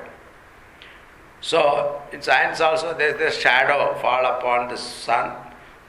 So 1.41 2.03
in 2.13 2.23
science 2.23 2.61
also 2.61 2.97
there 2.97 3.15
is 3.15 3.19
the 3.19 3.31
shadow 3.31 3.95
fall 4.01 4.27
upon 4.27 4.69
the 4.69 4.77
sun, 4.77 5.37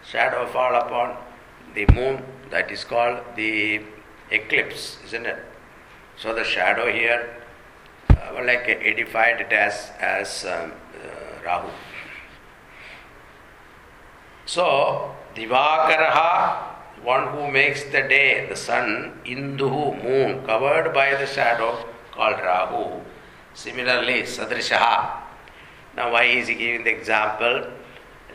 shadow 0.08 0.46
fall 0.48 0.76
upon 0.76 1.18
the 1.74 1.86
moon. 1.94 2.24
That 2.52 2.72
is 2.72 2.84
called 2.84 3.20
the 3.36 3.82
eclipse, 4.32 4.98
isn't 5.06 5.26
it? 5.26 5.38
So 6.18 6.34
the 6.34 6.44
shadow 6.44 6.92
here, 6.92 7.30
uh, 8.10 8.42
like 8.44 8.68
edified 8.68 9.42
it 9.42 9.54
as 9.54 9.92
as 10.00 10.46
um, 10.46 10.74
uh, 10.96 11.46
Rahu. 11.46 11.70
So 14.46 15.16
Divakaraha, 15.36 17.04
one 17.04 17.28
who 17.30 17.52
makes 17.52 17.84
the 17.84 18.02
day, 18.02 18.48
the 18.50 18.56
sun, 18.56 19.20
Induhu, 19.26 20.04
moon, 20.04 20.46
covered 20.46 20.94
by 20.94 21.16
the 21.16 21.28
shadow 21.28 21.86
called 22.12 22.40
Rahu. 22.40 23.02
Similarly, 23.54 24.24
Sadrishaha. 24.24 25.22
Now, 25.96 26.12
why 26.12 26.24
is 26.24 26.48
he 26.48 26.56
giving 26.56 26.84
the 26.84 26.92
example? 26.92 27.68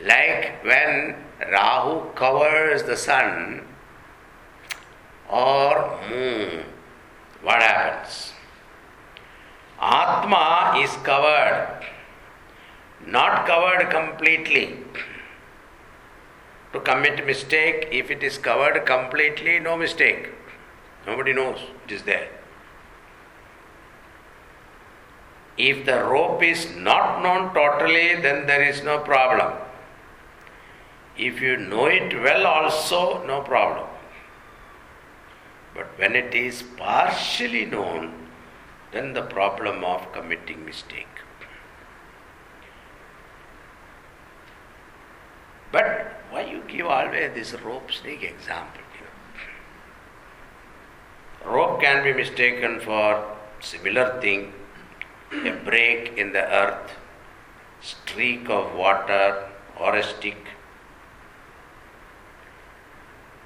Like 0.03 0.63
when 0.63 1.15
Rahu 1.51 2.11
covers 2.13 2.83
the 2.83 2.97
sun 2.97 3.65
or 5.29 5.99
moon, 6.09 6.65
what 7.41 7.61
happens? 7.61 8.33
Atma 9.79 10.79
is 10.81 10.91
covered, 11.03 11.85
not 13.05 13.45
covered 13.45 13.89
completely. 13.89 14.77
To 16.73 16.79
commit 16.81 17.25
mistake, 17.25 17.87
if 17.91 18.11
it 18.11 18.21
is 18.21 18.37
covered 18.37 18.85
completely, 18.85 19.59
no 19.59 19.77
mistake. 19.77 20.29
Nobody 21.07 21.33
knows 21.33 21.59
it 21.85 21.91
is 21.91 22.03
there. 22.03 22.27
If 25.57 25.85
the 25.85 26.03
rope 26.03 26.43
is 26.43 26.75
not 26.75 27.23
known 27.23 27.53
totally, 27.53 28.15
then 28.15 28.45
there 28.45 28.63
is 28.63 28.83
no 28.83 28.99
problem. 28.99 29.53
If 31.17 31.39
you 31.39 31.55
know 31.55 31.85
it 31.85 32.13
well, 32.21 32.45
also, 32.45 33.25
no 33.25 33.41
problem. 33.41 33.87
But 35.73 35.87
when 35.97 36.15
it 36.15 36.33
is 36.35 36.61
partially 36.61 37.65
known, 37.65 38.13
then 38.91 39.13
the 39.13 39.21
problem 39.21 39.83
of 39.83 40.11
committing 40.11 40.65
mistake. 40.65 41.07
But 45.71 46.21
why 46.29 46.41
you 46.41 46.63
give 46.67 46.87
always 46.87 47.33
this 47.33 47.53
rope 47.61 47.91
snake 47.91 48.23
example? 48.23 48.81
Rope 51.45 51.79
can 51.79 52.03
be 52.03 52.11
mistaken 52.11 52.79
for 52.79 53.23
similar 53.59 54.19
thing 54.19 54.51
a 55.31 55.51
break 55.63 56.17
in 56.17 56.33
the 56.33 56.43
earth, 56.53 56.91
streak 57.81 58.49
of 58.49 58.75
water, 58.75 59.49
or 59.79 59.95
a 59.95 60.03
stick. 60.03 60.37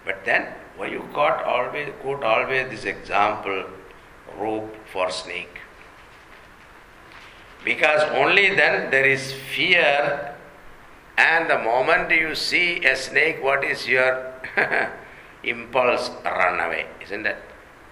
But 0.06 0.26
then, 0.26 0.48
why 0.78 0.88
you 0.88 1.08
got 1.14 1.44
always 1.44 1.90
quote 2.02 2.24
always 2.24 2.70
this 2.70 2.86
example, 2.86 3.66
rope 4.38 4.76
for 4.92 5.10
snake? 5.12 5.60
Because 7.64 8.02
only 8.16 8.56
then 8.56 8.90
there 8.90 9.06
is 9.06 9.34
fear, 9.34 10.36
and 11.18 11.50
the 11.50 11.60
moment 11.60 12.10
you 12.12 12.34
see 12.34 12.86
a 12.86 12.96
snake, 12.96 13.44
what 13.44 13.64
is 13.64 13.88
your 13.88 14.34
impulse? 15.44 16.10
Run 16.24 16.60
away, 16.60 16.86
isn't 17.04 17.26
it? 17.26 17.38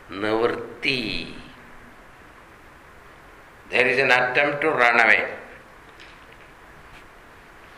Nivritti. 0.10 1.34
There 3.70 3.88
is 3.88 4.00
an 4.00 4.12
attempt 4.12 4.62
to 4.62 4.70
run 4.70 5.00
away. 5.00 5.28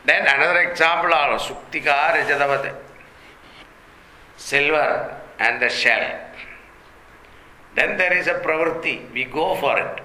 Then 0.05 0.25
another 0.27 0.61
example 0.61 1.13
also, 1.13 1.53
Suktika 1.53 2.13
Rajadavate. 2.13 2.75
Silver 4.37 5.21
and 5.39 5.61
the 5.61 5.69
shell. 5.69 6.19
Then 7.75 7.97
there 7.97 8.17
is 8.17 8.27
a 8.27 8.35
pravritti, 8.35 9.11
we 9.13 9.25
go 9.25 9.55
for 9.55 9.77
it. 9.77 10.01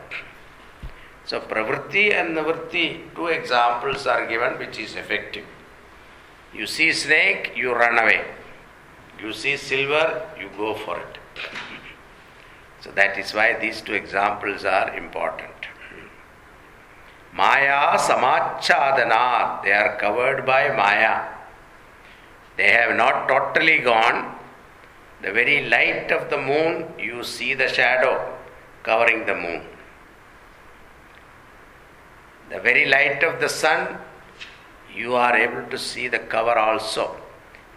So 1.24 1.40
pravritti 1.40 2.12
and 2.12 2.36
nivritti, 2.36 3.14
two 3.14 3.28
examples 3.28 4.06
are 4.06 4.26
given 4.26 4.58
which 4.58 4.78
is 4.78 4.94
effective. 4.96 5.44
You 6.52 6.66
see 6.66 6.92
snake, 6.92 7.52
you 7.56 7.72
run 7.74 7.98
away. 7.98 8.24
You 9.20 9.32
see 9.32 9.56
silver, 9.56 10.28
you 10.38 10.50
go 10.56 10.74
for 10.74 10.98
it. 10.98 11.18
So 12.80 12.90
that 12.90 13.16
is 13.18 13.32
why 13.32 13.58
these 13.58 13.80
two 13.80 13.94
examples 13.94 14.64
are 14.64 14.94
important. 14.94 15.53
Maya 17.34 17.98
samachadana, 17.98 19.62
they 19.64 19.72
are 19.72 19.96
covered 19.96 20.46
by 20.46 20.68
Maya. 20.68 21.28
They 22.56 22.70
have 22.70 22.96
not 22.96 23.26
totally 23.26 23.78
gone. 23.80 24.36
The 25.20 25.32
very 25.32 25.68
light 25.68 26.12
of 26.12 26.30
the 26.30 26.36
moon, 26.36 26.92
you 26.98 27.24
see 27.24 27.54
the 27.54 27.68
shadow 27.68 28.36
covering 28.84 29.26
the 29.26 29.34
moon. 29.34 29.62
The 32.50 32.60
very 32.60 32.86
light 32.86 33.24
of 33.24 33.40
the 33.40 33.48
sun, 33.48 33.98
you 34.94 35.16
are 35.16 35.36
able 35.36 35.68
to 35.70 35.78
see 35.78 36.06
the 36.06 36.20
cover 36.20 36.56
also. 36.56 37.16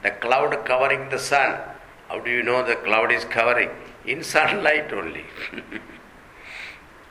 The 0.04 0.12
cloud 0.12 0.66
covering 0.66 1.10
the 1.10 1.18
sun, 1.18 1.60
how 2.10 2.20
do 2.20 2.30
you 2.30 2.44
know 2.44 2.64
the 2.64 2.76
cloud 2.76 3.12
is 3.12 3.26
covering? 3.26 3.72
In 4.06 4.24
sunlight 4.24 4.94
only. 4.94 5.26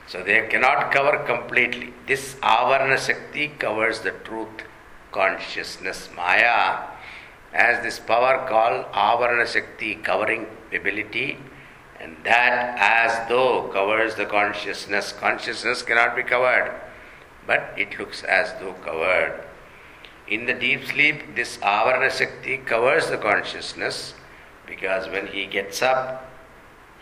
so 0.07 0.23
they 0.23 0.47
cannot 0.47 0.91
cover 0.91 1.17
completely. 1.25 1.93
This 2.07 2.35
Avarana 2.35 2.97
Shakti 2.97 3.49
covers 3.49 3.99
the 3.99 4.11
truth, 4.11 4.63
consciousness. 5.11 6.09
Maya 6.15 6.79
as 7.53 7.83
this 7.83 7.99
power 7.99 8.47
called 8.47 8.85
Avarana 8.93 9.45
Shakti, 9.45 9.95
covering 9.95 10.47
ability, 10.73 11.37
and 11.99 12.15
that 12.23 12.77
as 12.79 13.27
though 13.27 13.69
covers 13.73 14.15
the 14.15 14.25
consciousness. 14.25 15.11
Consciousness 15.11 15.81
cannot 15.81 16.15
be 16.15 16.23
covered, 16.23 16.73
but 17.45 17.73
it 17.77 17.97
looks 17.99 18.23
as 18.23 18.53
though 18.59 18.73
covered. 18.73 19.43
In 20.27 20.45
the 20.45 20.53
deep 20.53 20.85
sleep, 20.85 21.35
this 21.35 21.57
Avarana 21.57 22.11
Shakti 22.11 22.57
covers 22.57 23.09
the 23.09 23.17
consciousness 23.17 24.13
because 24.65 25.09
when 25.09 25.27
he 25.27 25.45
gets 25.45 25.81
up, 25.81 26.26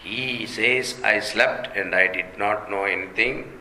he 0.06 0.45
says, 0.45 1.01
I 1.03 1.20
slept 1.20 1.76
and 1.76 1.95
I 1.95 2.06
did 2.06 2.38
not 2.38 2.70
know 2.70 2.84
anything. 2.84 3.60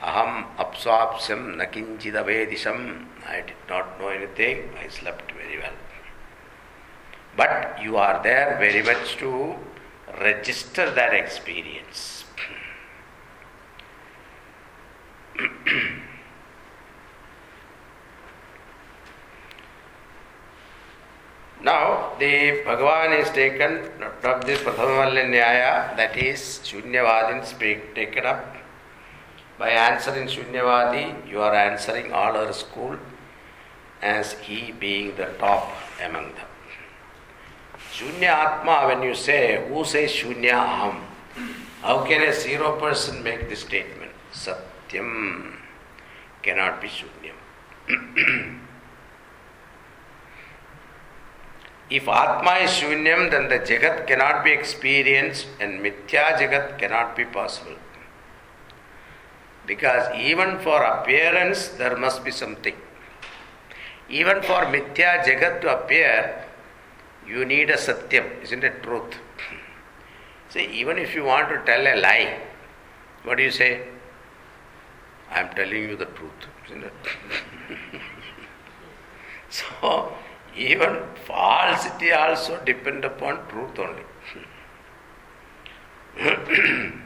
Aham 0.00 0.46
apswapsam 0.56 1.56
nakinchidavedisham. 1.60 3.04
I 3.26 3.42
did 3.42 3.62
not 3.68 4.00
know 4.00 4.08
anything. 4.08 4.70
I 4.82 4.88
slept 4.88 5.32
very 5.32 5.58
well. 5.58 5.76
But 7.36 7.78
you 7.82 7.98
are 7.98 8.22
there 8.22 8.56
very 8.58 8.82
much 8.82 9.16
to 9.16 9.56
register 10.18 10.90
that 10.90 11.12
experience. 11.12 12.24
Now, 21.64 22.12
the 22.18 22.60
Bhagavan 22.66 23.18
is 23.18 23.30
taken 23.30 23.88
of 24.22 24.44
this 24.44 24.60
Prathama 24.60 24.96
Malla 25.00 25.22
Nyaya, 25.22 25.96
that 25.96 26.14
is 26.14 26.60
Shunyavadin 26.62 27.42
speak, 27.46 27.94
taken 27.94 28.26
up. 28.26 28.54
By 29.58 29.70
answering 29.70 30.28
Shunyavadi, 30.28 31.26
you 31.26 31.40
are 31.40 31.54
answering 31.54 32.12
all 32.12 32.36
our 32.36 32.52
school 32.52 32.98
as 34.02 34.34
he 34.34 34.72
being 34.72 35.16
the 35.16 35.32
top 35.38 35.72
among 36.04 36.34
them. 36.34 36.46
Shunya 37.94 38.28
Atma, 38.28 38.88
when 38.88 39.02
you 39.02 39.14
say, 39.14 39.64
who 39.66 39.84
says 39.84 40.10
Shunya 40.10 40.52
Aham? 40.52 41.00
How 41.80 42.04
can 42.04 42.28
a 42.28 42.34
zero 42.34 42.78
person 42.78 43.22
make 43.22 43.48
this 43.48 43.60
statement? 43.60 44.12
Satyam 44.34 45.54
cannot 46.42 46.82
be 46.82 46.88
Shunyam. 46.88 48.60
If 51.96 52.08
Atma 52.08 52.54
is 52.64 52.70
Shunyam, 52.70 53.30
then 53.30 53.48
the 53.48 53.60
Jagat 53.60 54.08
cannot 54.08 54.42
be 54.42 54.50
experienced 54.50 55.46
and 55.60 55.80
Mithya 55.80 56.24
Jagat 56.38 56.76
cannot 56.76 57.14
be 57.14 57.24
possible. 57.24 57.76
Because 59.64 60.12
even 60.16 60.58
for 60.58 60.82
appearance, 60.82 61.68
there 61.68 61.96
must 61.96 62.24
be 62.24 62.32
something. 62.32 62.74
Even 64.08 64.42
for 64.42 64.64
Mithya 64.72 65.22
Jagat 65.24 65.60
to 65.60 65.72
appear, 65.78 66.44
you 67.28 67.44
need 67.44 67.70
a 67.70 67.76
Satyam, 67.76 68.42
isn't 68.42 68.64
it? 68.64 68.82
Truth. 68.82 69.14
See, 70.48 70.66
even 70.80 70.98
if 70.98 71.14
you 71.14 71.22
want 71.22 71.48
to 71.50 71.62
tell 71.64 71.86
a 71.86 71.94
lie, 72.00 72.40
what 73.22 73.36
do 73.36 73.44
you 73.44 73.52
say? 73.52 73.86
I 75.30 75.42
am 75.42 75.54
telling 75.54 75.90
you 75.90 75.96
the 75.96 76.06
truth, 76.06 76.48
isn't 76.66 76.82
it? 76.82 76.92
so, 79.48 80.12
even 80.56 81.02
falsity 81.26 82.12
also 82.12 82.60
depend 82.64 83.04
upon 83.04 83.46
truth 83.48 83.78
only. 83.78 84.04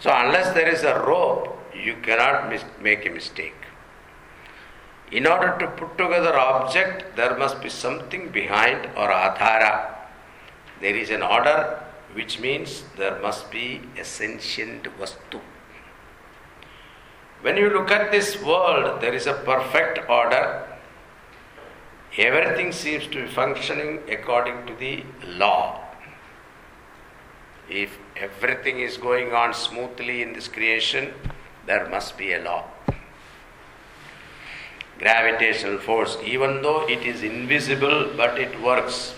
So, 0.00 0.12
unless 0.14 0.54
there 0.54 0.68
is 0.68 0.84
a 0.84 1.00
rope, 1.00 1.58
you 1.74 1.96
cannot 2.02 2.52
make 2.80 3.04
a 3.04 3.10
mistake. 3.10 3.54
In 5.10 5.26
order 5.26 5.56
to 5.58 5.66
put 5.66 5.98
together 5.98 6.38
object, 6.38 7.16
there 7.16 7.36
must 7.36 7.60
be 7.60 7.68
something 7.68 8.28
behind 8.28 8.86
or 8.96 9.08
adhara. 9.08 9.94
There 10.80 10.94
is 10.94 11.10
an 11.10 11.22
order, 11.22 11.82
which 12.12 12.38
means 12.38 12.84
there 12.96 13.18
must 13.20 13.50
be 13.50 13.80
a 13.98 14.04
sentient 14.04 14.84
vastu. 15.00 15.40
When 17.40 17.56
you 17.56 17.70
look 17.70 17.90
at 17.90 18.12
this 18.12 18.40
world, 18.40 19.00
there 19.00 19.14
is 19.14 19.26
a 19.26 19.34
perfect 19.34 20.08
order. 20.08 20.67
Everything 22.16 22.72
seems 22.72 23.06
to 23.08 23.22
be 23.22 23.28
functioning 23.28 24.00
according 24.08 24.66
to 24.66 24.74
the 24.74 25.04
law. 25.26 25.84
If 27.68 27.98
everything 28.16 28.80
is 28.80 28.96
going 28.96 29.32
on 29.32 29.52
smoothly 29.52 30.22
in 30.22 30.32
this 30.32 30.48
creation, 30.48 31.12
there 31.66 31.88
must 31.88 32.16
be 32.16 32.32
a 32.32 32.40
law. 32.40 32.64
Gravitational 34.98 35.78
force, 35.78 36.16
even 36.24 36.62
though 36.62 36.88
it 36.88 37.02
is 37.06 37.22
invisible, 37.22 38.10
but 38.16 38.38
it 38.38 38.60
works. 38.60 39.14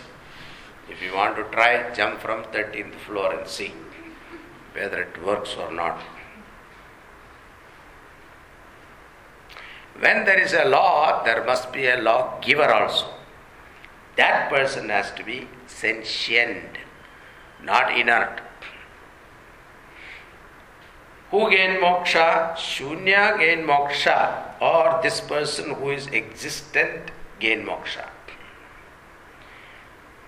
If 0.91 1.01
you 1.01 1.14
want 1.14 1.36
to 1.36 1.45
try, 1.45 1.95
jump 1.95 2.20
from 2.20 2.43
13th 2.45 2.97
floor 3.07 3.32
and 3.32 3.47
see 3.47 3.72
whether 4.74 5.03
it 5.03 5.24
works 5.24 5.55
or 5.55 5.72
not. 5.72 6.01
When 10.01 10.24
there 10.24 10.40
is 10.40 10.55
a 10.55 10.64
law, 10.64 11.22
there 11.24 11.44
must 11.44 11.72
be 11.72 11.86
a 11.86 12.01
law 12.01 12.40
giver 12.40 12.72
also. 12.72 13.07
That 14.16 14.48
person 14.48 14.88
has 14.88 15.12
to 15.12 15.22
be 15.22 15.46
sentient, 15.66 16.78
not 17.62 17.96
inert. 17.96 18.40
Who 21.30 21.51
gain 21.51 21.80
moksha? 21.80 22.57
Shunya 22.57 23.38
gain 23.38 23.66
moksha, 23.66 24.61
or 24.61 25.01
this 25.03 25.20
person 25.20 25.74
who 25.74 25.90
is 25.90 26.09
existent 26.09 27.11
gain 27.38 27.66
moksha. 27.66 28.09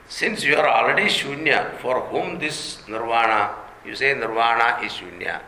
Since 0.07 0.45
you 0.45 0.57
are 0.57 0.69
already 0.69 1.07
shunya, 1.07 1.79
for 1.79 2.01
whom 2.03 2.39
this 2.39 2.87
nirvana, 2.87 3.55
you 3.87 3.97
say 3.97 4.13
nirvana 4.13 4.85
is 4.85 4.93
shunya, 4.93 5.41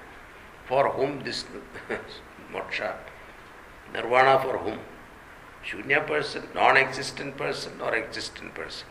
for 0.64 0.88
whom 0.88 1.22
this 1.22 1.44
moksha? 2.52 3.03
Nirvana 3.94 4.42
for 4.42 4.58
whom? 4.58 4.80
Shunya 5.64 6.06
person, 6.06 6.48
non 6.54 6.76
existent 6.76 7.36
person, 7.36 7.80
or 7.80 7.94
existent 7.94 8.54
person. 8.54 8.86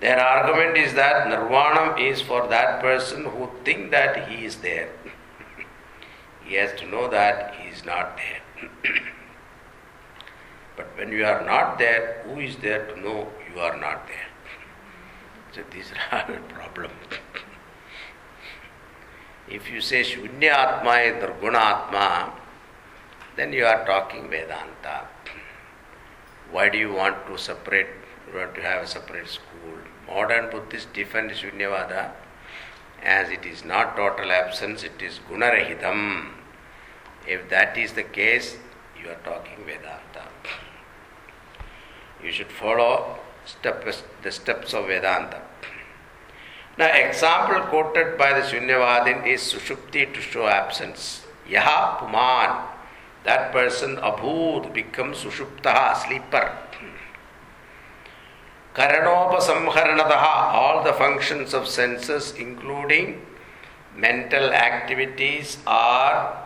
Their 0.00 0.20
argument 0.20 0.76
is 0.76 0.94
that 0.94 1.28
nirvana 1.28 1.96
is 1.98 2.20
for 2.20 2.46
that 2.48 2.80
person 2.80 3.24
who 3.24 3.48
think 3.64 3.90
that 3.92 4.28
he 4.28 4.44
is 4.44 4.56
there. 4.56 4.90
he 6.44 6.54
has 6.56 6.78
to 6.80 6.86
know 6.86 7.08
that 7.08 7.54
he 7.54 7.68
is 7.68 7.84
not 7.84 8.16
there. 8.16 8.70
but 10.76 10.86
when 10.96 11.12
you 11.12 11.24
are 11.24 11.44
not 11.44 11.78
there, 11.78 12.22
who 12.26 12.40
is 12.40 12.56
there 12.56 12.86
to 12.86 13.00
know 13.00 13.28
you 13.54 13.60
are 13.60 13.76
not 13.76 14.06
there? 14.06 14.28
So 15.54 15.62
these 15.70 15.90
are 16.12 16.30
a 16.30 16.40
problem. 16.54 16.90
if 19.48 19.70
you 19.70 19.80
say 19.80 20.02
Shunya 20.02 20.52
Atma 20.52 20.92
is 20.96 21.22
Nirguna 21.22 21.56
Atma, 21.56 22.32
then 23.36 23.52
you 23.52 23.64
are 23.66 23.84
talking 23.84 24.28
Vedanta. 24.30 25.06
Why 26.50 26.68
do 26.68 26.78
you 26.78 26.92
want 26.92 27.26
to 27.26 27.36
separate, 27.36 27.88
you 28.30 28.38
want 28.38 28.54
to 28.54 28.62
have 28.62 28.82
a 28.82 28.86
separate 28.86 29.28
school? 29.28 29.78
Modern 30.06 30.50
Buddhists 30.50 30.88
defend 30.92 31.30
Shunyavada 31.32 32.12
as 33.02 33.28
it 33.28 33.44
is 33.44 33.64
not 33.64 33.96
total 33.96 34.32
absence, 34.32 34.82
it 34.82 35.00
is 35.00 35.20
Gunarahitam. 35.30 36.30
If 37.26 37.48
that 37.50 37.76
is 37.76 37.92
the 37.92 38.04
case, 38.04 38.56
you 39.02 39.10
are 39.10 39.18
talking 39.24 39.64
Vedanta. 39.64 40.28
You 42.22 42.32
should 42.32 42.50
follow 42.50 43.18
the 43.62 44.30
steps 44.30 44.74
of 44.74 44.86
Vedanta. 44.86 45.42
Now, 46.78 46.86
example 46.86 47.60
quoted 47.62 48.16
by 48.16 48.38
the 48.38 48.46
Shunyavadin 48.46 49.26
is 49.26 49.40
Sushupti 49.40 50.12
to 50.12 50.20
show 50.20 50.46
absence. 50.46 51.24
Yaha 51.48 51.98
Puman, 51.98 52.66
that 53.26 53.52
person 53.52 53.96
abhud 53.96 54.72
becomes 54.72 55.18
Sushuptaha, 55.18 55.96
sleeper. 56.06 56.56
Karanopasamharanataha, 58.74 60.54
all 60.54 60.84
the 60.84 60.92
functions 60.92 61.52
of 61.52 61.66
senses, 61.66 62.34
including 62.38 63.24
mental 63.96 64.52
activities, 64.52 65.58
are 65.66 66.44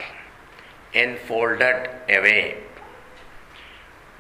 enfolded 0.94 1.90
away. 2.08 2.56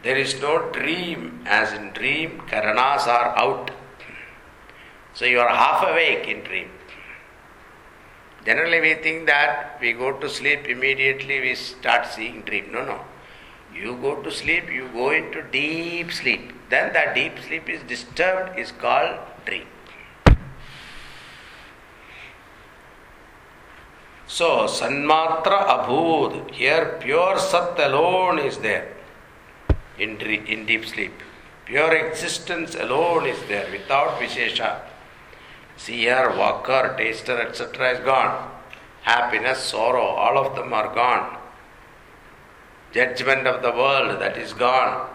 There 0.02 0.16
is 0.16 0.40
no 0.40 0.70
dream, 0.70 1.42
as 1.46 1.72
in 1.72 1.92
dream, 1.92 2.42
karanas 2.46 3.06
are 3.06 3.38
out. 3.38 3.70
So 5.14 5.24
you 5.24 5.40
are 5.40 5.48
half 5.48 5.86
awake 5.88 6.26
in 6.26 6.42
dream. 6.42 6.70
Generally, 8.44 8.80
we 8.80 8.94
think 8.94 9.26
that 9.26 9.78
we 9.80 9.92
go 9.92 10.12
to 10.12 10.28
sleep 10.28 10.66
immediately, 10.66 11.40
we 11.40 11.54
start 11.54 12.06
seeing 12.06 12.42
dream. 12.42 12.72
No, 12.72 12.84
no. 12.84 13.00
You 13.74 13.96
go 14.00 14.22
to 14.22 14.30
sleep, 14.30 14.70
you 14.70 14.88
go 14.92 15.10
into 15.10 15.42
deep 15.42 16.10
sleep. 16.10 16.52
Then 16.70 16.92
that 16.92 17.14
deep 17.14 17.38
sleep 17.46 17.68
is 17.68 17.82
disturbed, 17.82 18.58
is 18.58 18.72
called 18.72 19.18
dream. 19.44 19.66
So, 24.26 24.66
Sanmatra 24.66 25.66
Abhud, 25.66 26.52
here 26.52 26.98
pure 27.00 27.38
Sat 27.38 27.78
alone 27.78 28.38
is 28.38 28.58
there 28.58 28.96
in, 29.98 30.20
in 30.20 30.66
deep 30.66 30.86
sleep. 30.86 31.12
Pure 31.66 31.96
existence 31.96 32.74
alone 32.74 33.26
is 33.26 33.38
there 33.48 33.70
without 33.70 34.18
Vishesha. 34.20 34.80
Seer, 35.82 36.36
walker, 36.36 36.94
taster, 36.98 37.40
etc. 37.40 37.92
is 37.92 38.00
gone. 38.04 38.50
Happiness, 39.00 39.60
sorrow, 39.60 40.08
all 40.22 40.36
of 40.36 40.54
them 40.54 40.74
are 40.74 40.94
gone. 40.94 41.38
Judgment 42.92 43.46
of 43.46 43.62
the 43.62 43.70
world, 43.70 44.20
that 44.20 44.36
is 44.36 44.52
gone. 44.52 45.08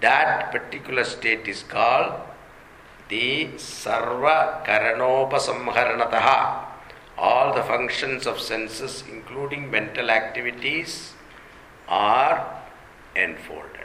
That 0.00 0.50
particular 0.50 1.04
state 1.04 1.46
is 1.46 1.62
called 1.62 2.14
the 3.08 3.50
Sarva 3.54 4.64
Karanopasamharanataha. 4.66 6.64
All 7.16 7.54
the 7.54 7.62
functions 7.62 8.26
of 8.26 8.40
senses, 8.40 9.04
including 9.08 9.70
mental 9.70 10.10
activities, 10.10 11.12
are 11.86 12.60
enfolded. 13.14 13.83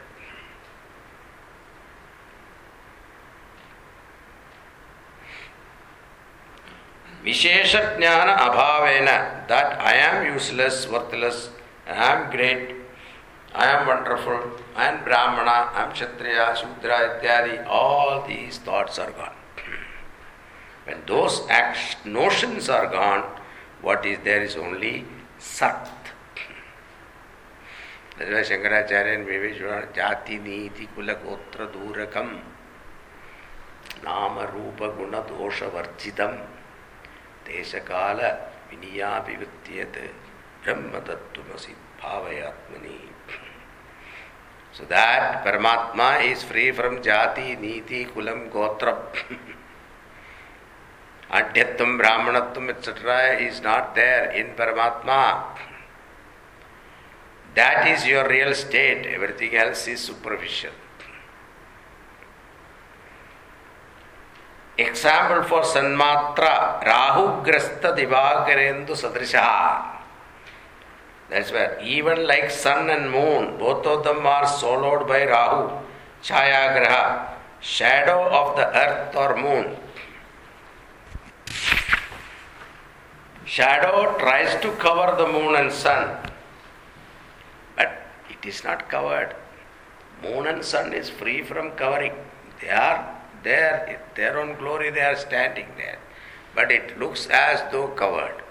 Vishesha 7.23 7.97
Jnana 7.97 8.37
Abhavena, 8.37 9.47
that 9.47 9.79
I 9.79 9.93
am 9.93 10.33
useless, 10.33 10.87
worthless, 10.87 11.49
I 11.87 11.91
am 12.13 12.31
great, 12.31 12.75
I 13.53 13.65
am 13.65 13.87
wonderful, 13.87 14.51
I 14.75 14.85
am 14.85 15.03
Brahmana, 15.03 15.69
I 15.73 15.83
am 15.83 15.91
Kshatriya, 15.91 16.55
Shudra, 16.55 17.19
Ityadi, 17.19 17.67
all 17.67 18.25
these 18.25 18.57
thoughts 18.59 18.99
are 18.99 19.11
gone. 19.11 19.35
When 20.85 21.01
those 21.05 21.45
act- 21.49 22.05
notions 22.05 22.69
are 22.69 22.87
gone, 22.87 23.23
what 23.81 24.05
is 24.05 24.19
there 24.23 24.41
is 24.41 24.55
only 24.55 25.05
Sat. 25.39 25.89
That's 28.17 28.29
why 28.29 28.43
Shankaracharya 28.43 29.15
and 29.15 29.25
Viveshwara 29.25 29.93
Jati 29.93 30.41
Niti 30.43 30.89
Kula 30.95 31.15
Gotra 31.23 31.71
Durakam 31.71 32.39
Nama 34.03 34.51
Rupa 34.53 34.93
Guna 34.97 35.21
Dosha 35.21 35.71
Varjitam 35.71 36.37
So 44.71 44.85
that 44.85 45.43
Paramatma 45.43 46.31
is 46.31 46.43
free 46.43 46.71
from 46.71 47.01
Jati, 47.01 47.59
Niti, 47.59 48.05
Kulam, 48.05 48.49
Gotra 48.49 48.97
Adhyatvam, 51.31 51.99
Brahmanatvam, 51.99 52.69
etc. 52.69 53.39
is 53.39 53.61
not 53.61 53.93
there 53.95 54.31
in 54.31 54.55
Paramatma. 54.55 55.43
That 57.55 57.87
is 57.87 58.05
your 58.05 58.27
real 58.27 58.53
state, 58.53 59.05
everything 59.05 59.55
else 59.55 59.87
is 59.87 59.99
superficial. 59.99 60.71
Example 64.79 65.43
for 65.43 65.63
Sanmatra 65.63 66.81
Rahu 66.85 67.43
Grasta 67.43 67.93
Sadrisha. 68.95 69.83
That's 71.29 71.51
where 71.51 71.77
even 71.83 72.25
like 72.25 72.49
sun 72.49 72.89
and 72.89 73.11
moon, 73.11 73.57
both 73.57 73.85
of 73.85 74.05
them 74.05 74.25
are 74.25 74.47
swallowed 74.47 75.05
by 75.05 75.25
Rahu, 75.25 75.83
Chaya 76.23 76.77
Graha, 76.77 77.27
shadow 77.59 78.23
of 78.29 78.55
the 78.55 78.67
earth 78.73 79.15
or 79.17 79.35
moon. 79.35 79.75
Shadow 83.45 84.17
tries 84.17 84.61
to 84.61 84.71
cover 84.77 85.17
the 85.17 85.29
moon 85.29 85.55
and 85.55 85.73
sun, 85.73 86.17
but 87.75 88.01
it 88.29 88.47
is 88.47 88.63
not 88.63 88.87
covered. 88.87 89.35
Moon 90.23 90.47
and 90.47 90.63
sun 90.63 90.93
is 90.93 91.09
free 91.09 91.43
from 91.43 91.71
covering. 91.71 92.13
They 92.61 92.69
are 92.69 93.18
there, 93.43 94.01
their 94.15 94.39
own 94.39 94.57
glory, 94.57 94.89
they 94.89 95.01
are 95.01 95.15
standing 95.15 95.67
there. 95.77 95.99
But 96.55 96.71
it 96.71 96.99
looks 96.99 97.27
as 97.27 97.61
though 97.71 97.87
covered. 97.87 98.43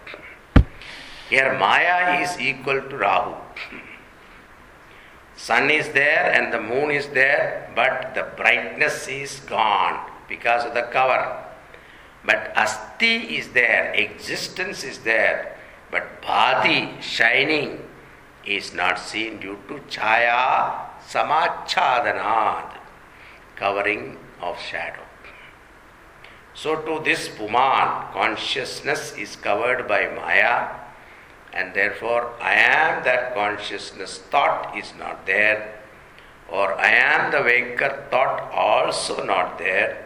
Here, 1.29 1.59
Maya 1.59 2.23
is 2.23 2.39
equal 2.41 2.81
to 2.81 2.97
Rahu. 2.97 3.35
Sun 5.37 5.71
is 5.71 5.91
there 5.91 6.33
and 6.33 6.53
the 6.53 6.61
moon 6.61 6.91
is 6.91 7.09
there, 7.09 7.71
but 7.75 8.15
the 8.15 8.27
brightness 8.37 9.07
is 9.09 9.41
gone 9.41 10.11
because 10.29 10.65
of 10.65 10.75
the 10.75 10.83
cover. 10.83 11.45
But 12.25 12.53
Asti 12.57 13.37
is 13.37 13.49
there, 13.51 13.93
existence 13.95 14.83
is 14.85 14.99
there, 14.99 15.57
but 15.91 16.21
Bhati, 16.23 17.01
shining, 17.01 17.85
is 18.45 18.75
not 18.75 18.99
seen 18.99 19.39
due 19.39 19.59
to 19.69 19.75
Chaya 19.89 20.89
Samachadanad, 21.07 22.77
covering 23.57 24.17
of 24.41 24.61
shadow. 24.61 25.03
So, 26.55 26.77
to 26.77 27.05
this 27.05 27.29
Puman, 27.29 28.13
consciousness 28.13 29.17
is 29.17 29.37
covered 29.37 29.87
by 29.87 30.09
Maya, 30.09 30.71
and 31.53 31.73
therefore 31.73 32.33
I 32.41 32.55
am 32.55 33.05
that 33.05 33.35
consciousness, 33.35 34.19
thought 34.19 34.77
is 34.77 34.93
not 34.99 35.25
there, 35.25 35.81
or 36.49 36.75
I 36.75 36.89
am 36.89 37.31
the 37.31 37.43
waker, 37.43 38.07
thought 38.11 38.51
also 38.53 39.25
not 39.25 39.59
there, 39.59 40.05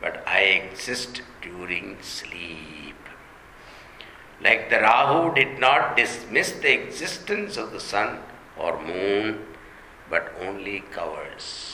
but 0.00 0.22
I 0.26 0.40
exist 0.40 1.22
during 1.40 1.96
sleep. 2.02 2.96
Like 4.40 4.68
the 4.68 4.80
Rahu 4.80 5.34
did 5.34 5.58
not 5.58 5.96
dismiss 5.96 6.52
the 6.52 6.72
existence 6.74 7.56
of 7.56 7.72
the 7.72 7.80
sun 7.80 8.18
or 8.58 8.82
moon, 8.82 9.46
but 10.10 10.32
only 10.40 10.80
covers. 10.92 11.65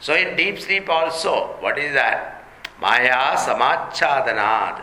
So 0.00 0.14
in 0.14 0.36
deep 0.36 0.58
sleep 0.58 0.88
also, 0.88 1.56
what 1.60 1.78
is 1.78 1.92
that? 1.92 2.44
Maya 2.80 3.36
samachadanad. 3.36 4.82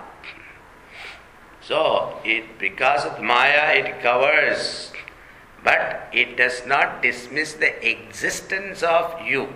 So 1.61 2.19
it 2.23 2.59
because 2.59 3.03
of 3.03 3.21
Maya 3.21 3.73
it 3.73 4.01
covers, 4.01 4.93
but 5.63 6.07
it 6.13 6.37
does 6.37 6.65
not 6.65 7.01
dismiss 7.01 7.53
the 7.53 7.73
existence 7.89 8.83
of 8.83 9.19
you. 9.25 9.49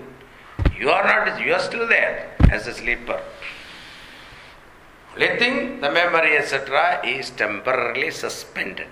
You 0.78 0.90
are 0.90 1.06
not 1.06 1.40
you 1.46 1.54
are 1.54 1.60
still 1.60 1.88
there 1.88 2.36
as 2.52 2.68
a 2.68 2.74
sleeper. 2.74 3.22
Only 5.14 5.38
thing, 5.38 5.82
the 5.82 5.92
memory, 5.92 6.38
etc., 6.38 7.02
is 7.06 7.32
temporarily 7.32 8.12
suspended. 8.12 8.88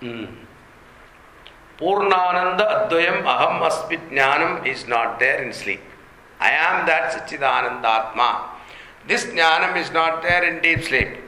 Mm. 0.00 0.43
Purnananda 1.84 2.88
Advayam 2.88 3.24
Aham 3.24 3.60
Asmi 3.68 3.98
Jnanam 4.08 4.66
is 4.66 4.86
not 4.88 5.18
there 5.18 5.42
in 5.42 5.52
sleep. 5.52 5.82
I 6.40 6.50
am 6.50 6.86
that 6.86 7.12
Sachidananda 7.12 7.84
Atma. 7.84 8.48
This 9.06 9.26
Jnanam 9.26 9.76
is 9.76 9.90
not 9.90 10.22
there 10.22 10.44
in 10.44 10.62
deep 10.62 10.82
sleep. 10.82 11.18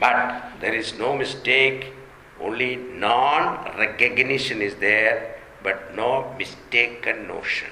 But 0.00 0.52
there 0.62 0.74
is 0.74 0.98
no 0.98 1.14
mistake, 1.14 1.92
only 2.40 2.76
non 2.76 3.76
recognition 3.76 4.62
is 4.62 4.74
there, 4.76 5.36
but 5.62 5.94
no 5.94 6.34
mistaken 6.38 7.28
notion 7.28 7.68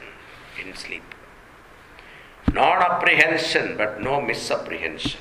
in 0.62 0.77
sleep. 0.77 1.14
Non 2.53 2.83
apprehension, 2.83 3.79
but 3.79 4.03
no 4.03 4.21
misapprehension. 4.21 5.21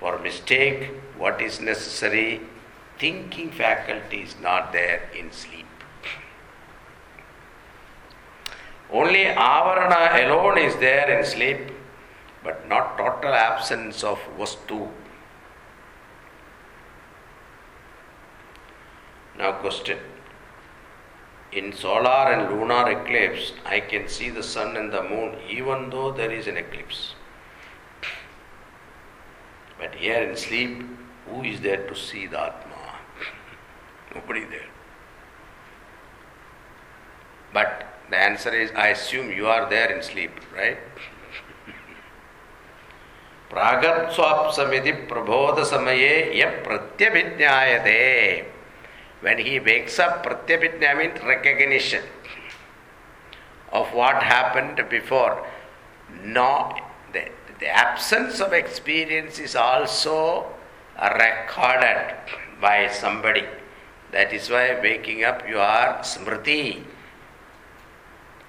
For 0.00 0.18
mistake, 0.18 0.90
what 1.16 1.40
is 1.40 1.60
necessary? 1.60 2.40
Thinking 3.04 3.50
faculty 3.50 4.22
is 4.22 4.34
not 4.40 4.72
there 4.72 5.10
in 5.14 5.30
sleep. 5.30 5.66
Only 8.90 9.24
avarana 9.24 10.24
alone 10.24 10.56
is 10.56 10.74
there 10.76 11.10
in 11.14 11.22
sleep, 11.22 11.58
but 12.42 12.66
not 12.66 12.96
total 12.96 13.34
absence 13.34 14.02
of 14.02 14.18
vastu. 14.38 14.88
Now, 19.36 19.52
question 19.52 19.98
in 21.52 21.74
solar 21.74 22.32
and 22.32 22.58
lunar 22.58 22.90
eclipse, 22.90 23.52
I 23.66 23.80
can 23.80 24.08
see 24.08 24.30
the 24.30 24.42
sun 24.42 24.78
and 24.78 24.90
the 24.90 25.02
moon 25.02 25.36
even 25.46 25.90
though 25.90 26.10
there 26.10 26.30
is 26.30 26.46
an 26.46 26.56
eclipse. 26.56 27.14
But 29.78 29.94
here 29.94 30.22
in 30.22 30.38
sleep, 30.38 30.82
who 31.28 31.42
is 31.42 31.60
there 31.60 31.86
to 31.86 31.94
see 31.94 32.26
the 32.26 32.40
Atma? 32.40 32.73
Nobody 34.15 34.45
there. 34.45 34.69
But 37.53 37.85
the 38.09 38.17
answer 38.17 38.53
is 38.53 38.71
I 38.71 38.87
assume 38.89 39.31
you 39.31 39.47
are 39.47 39.69
there 39.69 39.91
in 39.95 40.03
sleep, 40.03 40.31
right? 40.55 40.77
प्रागत्स्वाप्समिति 43.49 44.91
प्रबोधसमये 45.09 46.15
यः 46.39 46.63
प्रत्यभिज्ञायते 46.65 47.97
when 49.21 49.37
he 49.37 49.59
wakes 49.59 49.99
up, 49.99 50.25
pratyabhijna 50.25 50.97
means 50.97 51.21
recognition 51.23 52.03
of 53.71 53.93
what 53.93 54.23
happened 54.23 54.81
before. 54.89 55.45
No, 56.23 56.73
the, 57.11 57.27
the 57.59 57.67
absence 57.67 58.39
of 58.39 58.53
experience 58.53 59.37
is 59.39 59.55
also 59.55 60.45
recorded 61.01 62.15
by 62.61 62.87
somebody. 62.87 63.45
that 64.14 64.32
is 64.32 64.48
why 64.48 64.64
waking 64.80 65.24
up 65.24 65.46
you 65.48 65.58
are 65.58 65.98
smriti. 65.98 66.82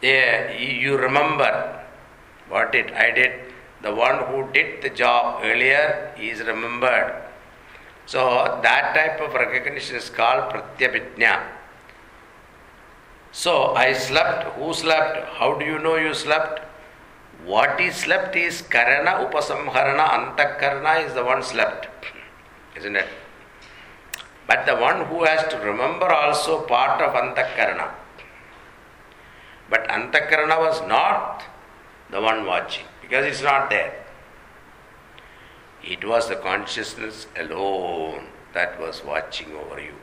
Yeah, 0.01 0.51
you 0.51 0.97
remember 0.97 1.51
what 2.49 2.71
did 2.71 2.91
I 2.91 3.11
did. 3.11 3.31
The 3.81 3.93
one 3.93 4.19
who 4.27 4.51
did 4.53 4.81
the 4.81 4.89
job 4.89 5.41
earlier 5.43 6.13
is 6.17 6.41
remembered 6.41 7.25
so 8.05 8.59
that 8.61 8.93
type 8.93 9.19
of 9.19 9.33
recognition 9.33 9.95
is 9.95 10.09
called 10.09 10.53
pratyabhijna. 10.53 11.41
So 13.31 13.73
I 13.73 13.93
slept. 13.93 14.43
Who 14.57 14.73
slept? 14.73 15.27
How 15.39 15.57
do 15.57 15.65
you 15.65 15.79
know 15.79 15.95
you 15.95 16.13
slept? 16.13 16.61
What 17.43 17.81
is 17.81 17.95
slept 17.95 18.35
is 18.35 18.61
karana 18.61 19.13
upasamharana 19.25 20.05
antakarana 20.17 21.05
is 21.05 21.13
the 21.13 21.25
one 21.25 21.43
slept. 21.43 21.87
Isn't 22.77 22.95
it? 22.95 23.07
But 24.47 24.65
the 24.65 24.75
one 24.75 25.05
who 25.05 25.23
has 25.23 25.47
to 25.51 25.57
remember 25.57 26.11
also 26.11 26.61
part 26.61 27.01
of 27.01 27.13
antakarana. 27.13 27.91
But 29.69 29.87
antakarana 29.87 30.59
was 30.59 30.81
not 30.87 31.43
the 32.11 32.21
one 32.21 32.45
watching 32.45 32.85
because 33.01 33.25
it's 33.25 33.41
not 33.41 33.69
there. 33.69 34.05
It 35.83 36.03
was 36.05 36.29
the 36.29 36.35
consciousness 36.35 37.27
alone 37.37 38.27
that 38.53 38.79
was 38.79 39.03
watching 39.03 39.51
over 39.53 39.79
you. 39.79 39.95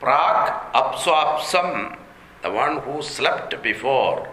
Prak 0.00 0.72
apswapsam, 0.72 1.96
the 2.42 2.50
one 2.50 2.80
who 2.80 3.02
slept 3.02 3.62
before, 3.62 4.28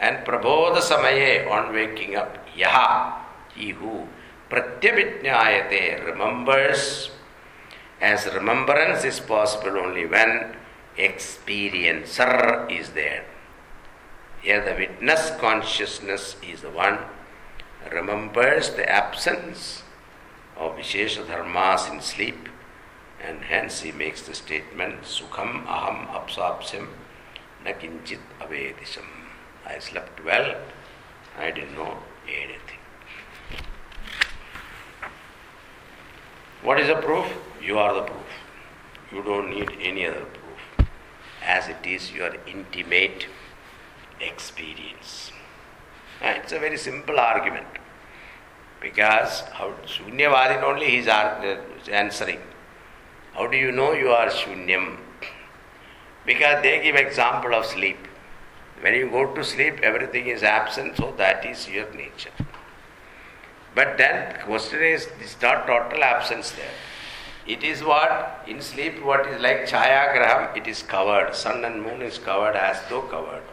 and 0.00 0.24
prabodha 0.24 0.80
samaye 0.80 1.50
on 1.50 1.72
waking 1.72 2.14
up, 2.14 2.46
yaha, 2.56 3.14
he 3.54 3.70
who 3.70 4.06
pratyabhijnayate 4.50 6.04
remembers, 6.06 7.10
as 8.00 8.26
remembrance 8.34 9.04
is 9.04 9.20
possible 9.20 9.78
only 9.78 10.06
when 10.06 10.56
experiencer 10.96 12.70
is 12.70 12.90
there. 12.90 13.24
Here, 14.42 14.64
the 14.64 14.74
witness 14.74 15.30
consciousness 15.38 16.36
is 16.42 16.62
the 16.62 16.70
one 16.70 16.98
remembers 17.92 18.70
the 18.70 18.88
absence 18.88 19.82
of 20.56 20.76
Vishesha 20.76 21.24
Dharmas 21.24 21.90
in 21.90 22.00
sleep, 22.00 22.48
and 23.22 23.42
hence 23.42 23.80
he 23.80 23.92
makes 23.92 24.22
the 24.22 24.34
statement 24.34 25.02
Sukham 25.02 25.64
Aham 25.66 26.06
Apswapsam 26.08 26.88
Nakinchit 27.64 28.20
Avedisham. 28.40 29.06
I 29.66 29.78
slept 29.78 30.24
well, 30.24 30.56
I 31.38 31.50
didn't 31.50 31.74
know 31.74 31.98
anything. 32.26 32.67
What 36.62 36.80
is 36.80 36.88
the 36.88 36.96
proof? 36.96 37.26
You 37.62 37.78
are 37.78 37.94
the 37.94 38.02
proof. 38.02 38.26
You 39.12 39.22
don't 39.22 39.50
need 39.50 39.70
any 39.80 40.06
other 40.06 40.24
proof. 40.24 40.88
As 41.42 41.68
it 41.68 41.86
is 41.86 42.12
your 42.12 42.34
intimate 42.46 43.26
experience. 44.20 45.30
it's 46.20 46.52
a 46.52 46.58
very 46.58 46.76
simple 46.76 47.20
argument 47.20 47.66
because 48.80 49.40
how 49.52 49.72
Shunyavadin 49.86 50.62
only 50.62 50.90
he 50.90 50.96
is 50.98 51.08
uh, 51.08 51.60
answering. 51.90 52.40
How 53.34 53.46
do 53.46 53.56
you 53.56 53.70
know 53.70 53.92
you 53.92 54.08
are 54.08 54.26
Shunyam? 54.26 54.98
Because 56.26 56.62
they 56.62 56.82
give 56.82 56.96
example 56.96 57.54
of 57.54 57.66
sleep. 57.66 57.98
When 58.80 58.94
you 58.94 59.10
go 59.10 59.32
to 59.32 59.44
sleep, 59.44 59.80
everything 59.82 60.26
is 60.26 60.42
absent, 60.42 60.96
so 60.96 61.14
that 61.16 61.44
is 61.44 61.68
your 61.68 61.92
nature. 61.94 62.30
But 63.78 63.96
then 63.96 64.32
the 64.32 64.38
question 64.42 64.82
is, 64.82 65.08
it's 65.20 65.40
not 65.40 65.68
total 65.68 66.02
absence 66.02 66.50
there. 66.50 66.76
It 67.46 67.62
is 67.62 67.84
what 67.84 68.44
in 68.48 68.60
sleep, 68.60 69.04
what 69.04 69.24
is 69.28 69.40
like 69.40 69.66
chaya 69.66 70.12
graham, 70.14 70.56
it 70.56 70.66
is 70.66 70.82
covered. 70.82 71.32
Sun 71.32 71.64
and 71.64 71.80
moon 71.80 72.02
is 72.02 72.18
covered 72.18 72.56
as 72.56 72.80
though 72.88 73.02
covered. 73.02 73.44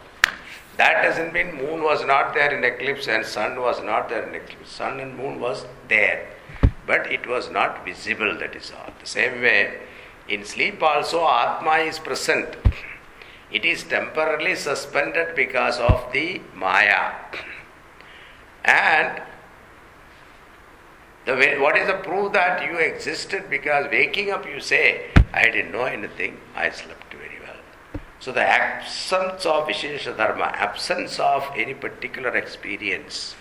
That 0.78 1.02
doesn't 1.04 1.32
mean 1.32 1.54
moon 1.54 1.84
was 1.84 2.04
not 2.04 2.34
there 2.34 2.52
in 2.56 2.64
eclipse 2.64 3.06
and 3.06 3.24
sun 3.24 3.60
was 3.60 3.80
not 3.84 4.08
there 4.08 4.24
in 4.28 4.34
eclipse. 4.34 4.72
Sun 4.72 4.98
and 4.98 5.16
moon 5.16 5.38
was 5.38 5.64
there, 5.86 6.26
but 6.86 7.06
it 7.18 7.28
was 7.28 7.48
not 7.48 7.84
visible. 7.84 8.36
That 8.36 8.56
is 8.56 8.72
all. 8.72 8.92
The 8.98 9.06
same 9.06 9.40
way, 9.40 9.78
in 10.28 10.44
sleep 10.44 10.82
also, 10.82 11.24
Atma 11.24 11.76
is 11.92 12.00
present. 12.00 12.56
It 13.52 13.64
is 13.64 13.84
temporarily 13.84 14.56
suspended 14.56 15.36
because 15.36 15.78
of 15.78 16.12
the 16.12 16.40
Maya. 16.52 17.12
And 18.64 19.22
the 21.26 21.34
way, 21.34 21.58
what 21.58 21.76
is 21.76 21.88
the 21.88 21.94
proof 21.94 22.32
that 22.32 22.64
you 22.64 22.78
existed? 22.78 23.50
Because 23.50 23.90
waking 23.90 24.30
up, 24.30 24.46
you 24.46 24.60
say, 24.60 25.06
I 25.32 25.44
didn't 25.44 25.72
know 25.72 25.84
anything, 25.84 26.38
I 26.54 26.70
slept 26.70 27.12
very 27.12 27.40
well. 27.40 28.00
So, 28.20 28.30
the 28.30 28.42
absence 28.42 29.44
of 29.44 29.66
Vishesha 29.66 30.16
Dharma, 30.16 30.44
absence 30.44 31.18
of 31.18 31.44
any 31.56 31.74
particular 31.74 32.34
experience, 32.36 33.34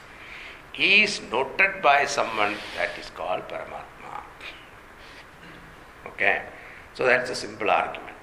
is 0.78 1.22
noted 1.32 1.82
by 1.84 2.06
someone 2.06 2.56
that 2.76 2.98
is 3.00 3.12
called 3.12 3.48
Paramatma. 3.48 4.24
Okay? 6.08 6.42
So, 6.96 7.06
that's 7.06 7.30
a 7.30 7.36
simple 7.36 7.70
argument. 7.70 8.15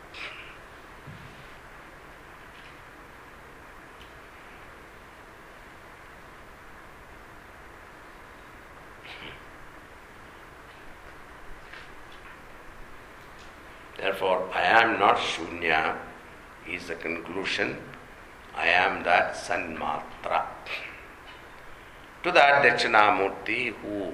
Therefore, 14.03 14.50
I 14.53 14.62
am 14.62 14.98
not 14.98 15.16
Shunya 15.16 15.96
is 16.68 16.88
the 16.88 16.96
conclusion. 16.96 17.76
I 18.53 18.66
am 18.66 19.05
that 19.05 19.34
Sanmatra. 19.36 20.44
To 22.24 22.32
that 22.32 22.64
Dakshinamurti 22.64 23.74
who 23.74 24.12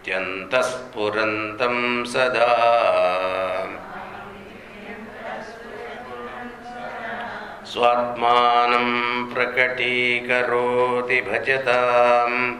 अहमित्यन्तस्फुरन्तं 0.09 2.05
सदा। 2.05 2.47
स्वात्मानं 7.67 8.89
प्रकटीकरोति 9.35 11.21
भजताम्। 11.21 12.57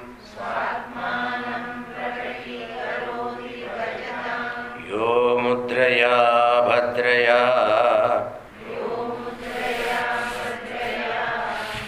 यो 4.91 5.39
मुद्रया 5.39 6.17
भद्रया। 6.61 7.41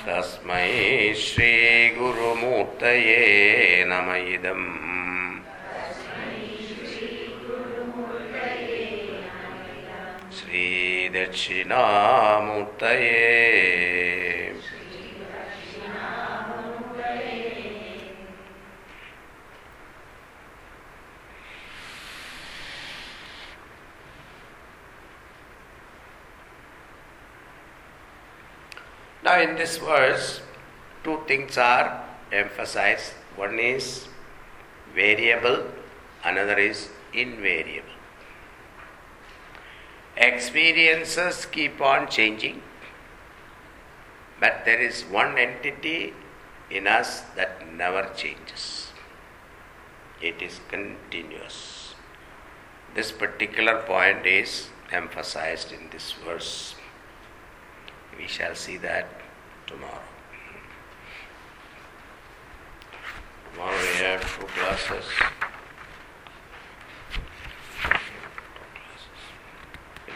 तस्मै 0.06 1.14
श्रीगुरुमूर्तये 1.14 2.24
नम 3.86 4.14
इदम्। 4.14 4.89
श्रीदक्षिणामूर्तये 10.40 11.68
Now, 29.22 29.38
in 29.38 29.54
this 29.54 29.76
verse, 29.76 30.40
two 31.04 31.20
things 31.28 31.58
are 31.58 32.04
emphasized. 32.32 33.12
One 33.36 33.58
is 33.58 34.08
variable, 34.94 35.66
another 36.24 36.58
is 36.58 36.88
invariable. 37.12 37.99
Experiences 40.20 41.46
keep 41.46 41.80
on 41.80 42.06
changing, 42.06 42.60
but 44.38 44.66
there 44.66 44.78
is 44.78 45.00
one 45.02 45.38
entity 45.38 46.12
in 46.70 46.86
us 46.86 47.22
that 47.36 47.72
never 47.72 48.06
changes. 48.14 48.88
It 50.20 50.42
is 50.42 50.60
continuous. 50.68 51.94
This 52.94 53.10
particular 53.12 53.80
point 53.86 54.26
is 54.26 54.68
emphasized 54.92 55.72
in 55.72 55.88
this 55.90 56.12
verse. 56.12 56.74
We 58.18 58.26
shall 58.26 58.54
see 58.54 58.76
that 58.76 59.06
tomorrow. 59.66 60.04
Tomorrow 63.54 63.78
we 63.78 64.04
have 64.04 64.38
two 64.38 64.46
classes. 64.48 65.04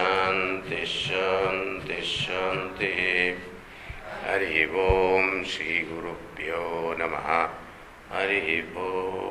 शान्तिः 0.00 0.84
शान्तिः 0.84 2.02
शान्तिः 2.12 2.98
हरिः 4.26 4.74
ॐ 4.82 5.42
श्रीगुरुभ्यो 5.52 6.62
नमः 7.00 7.28
हरिः 8.12 8.48
ॐ 8.84 9.29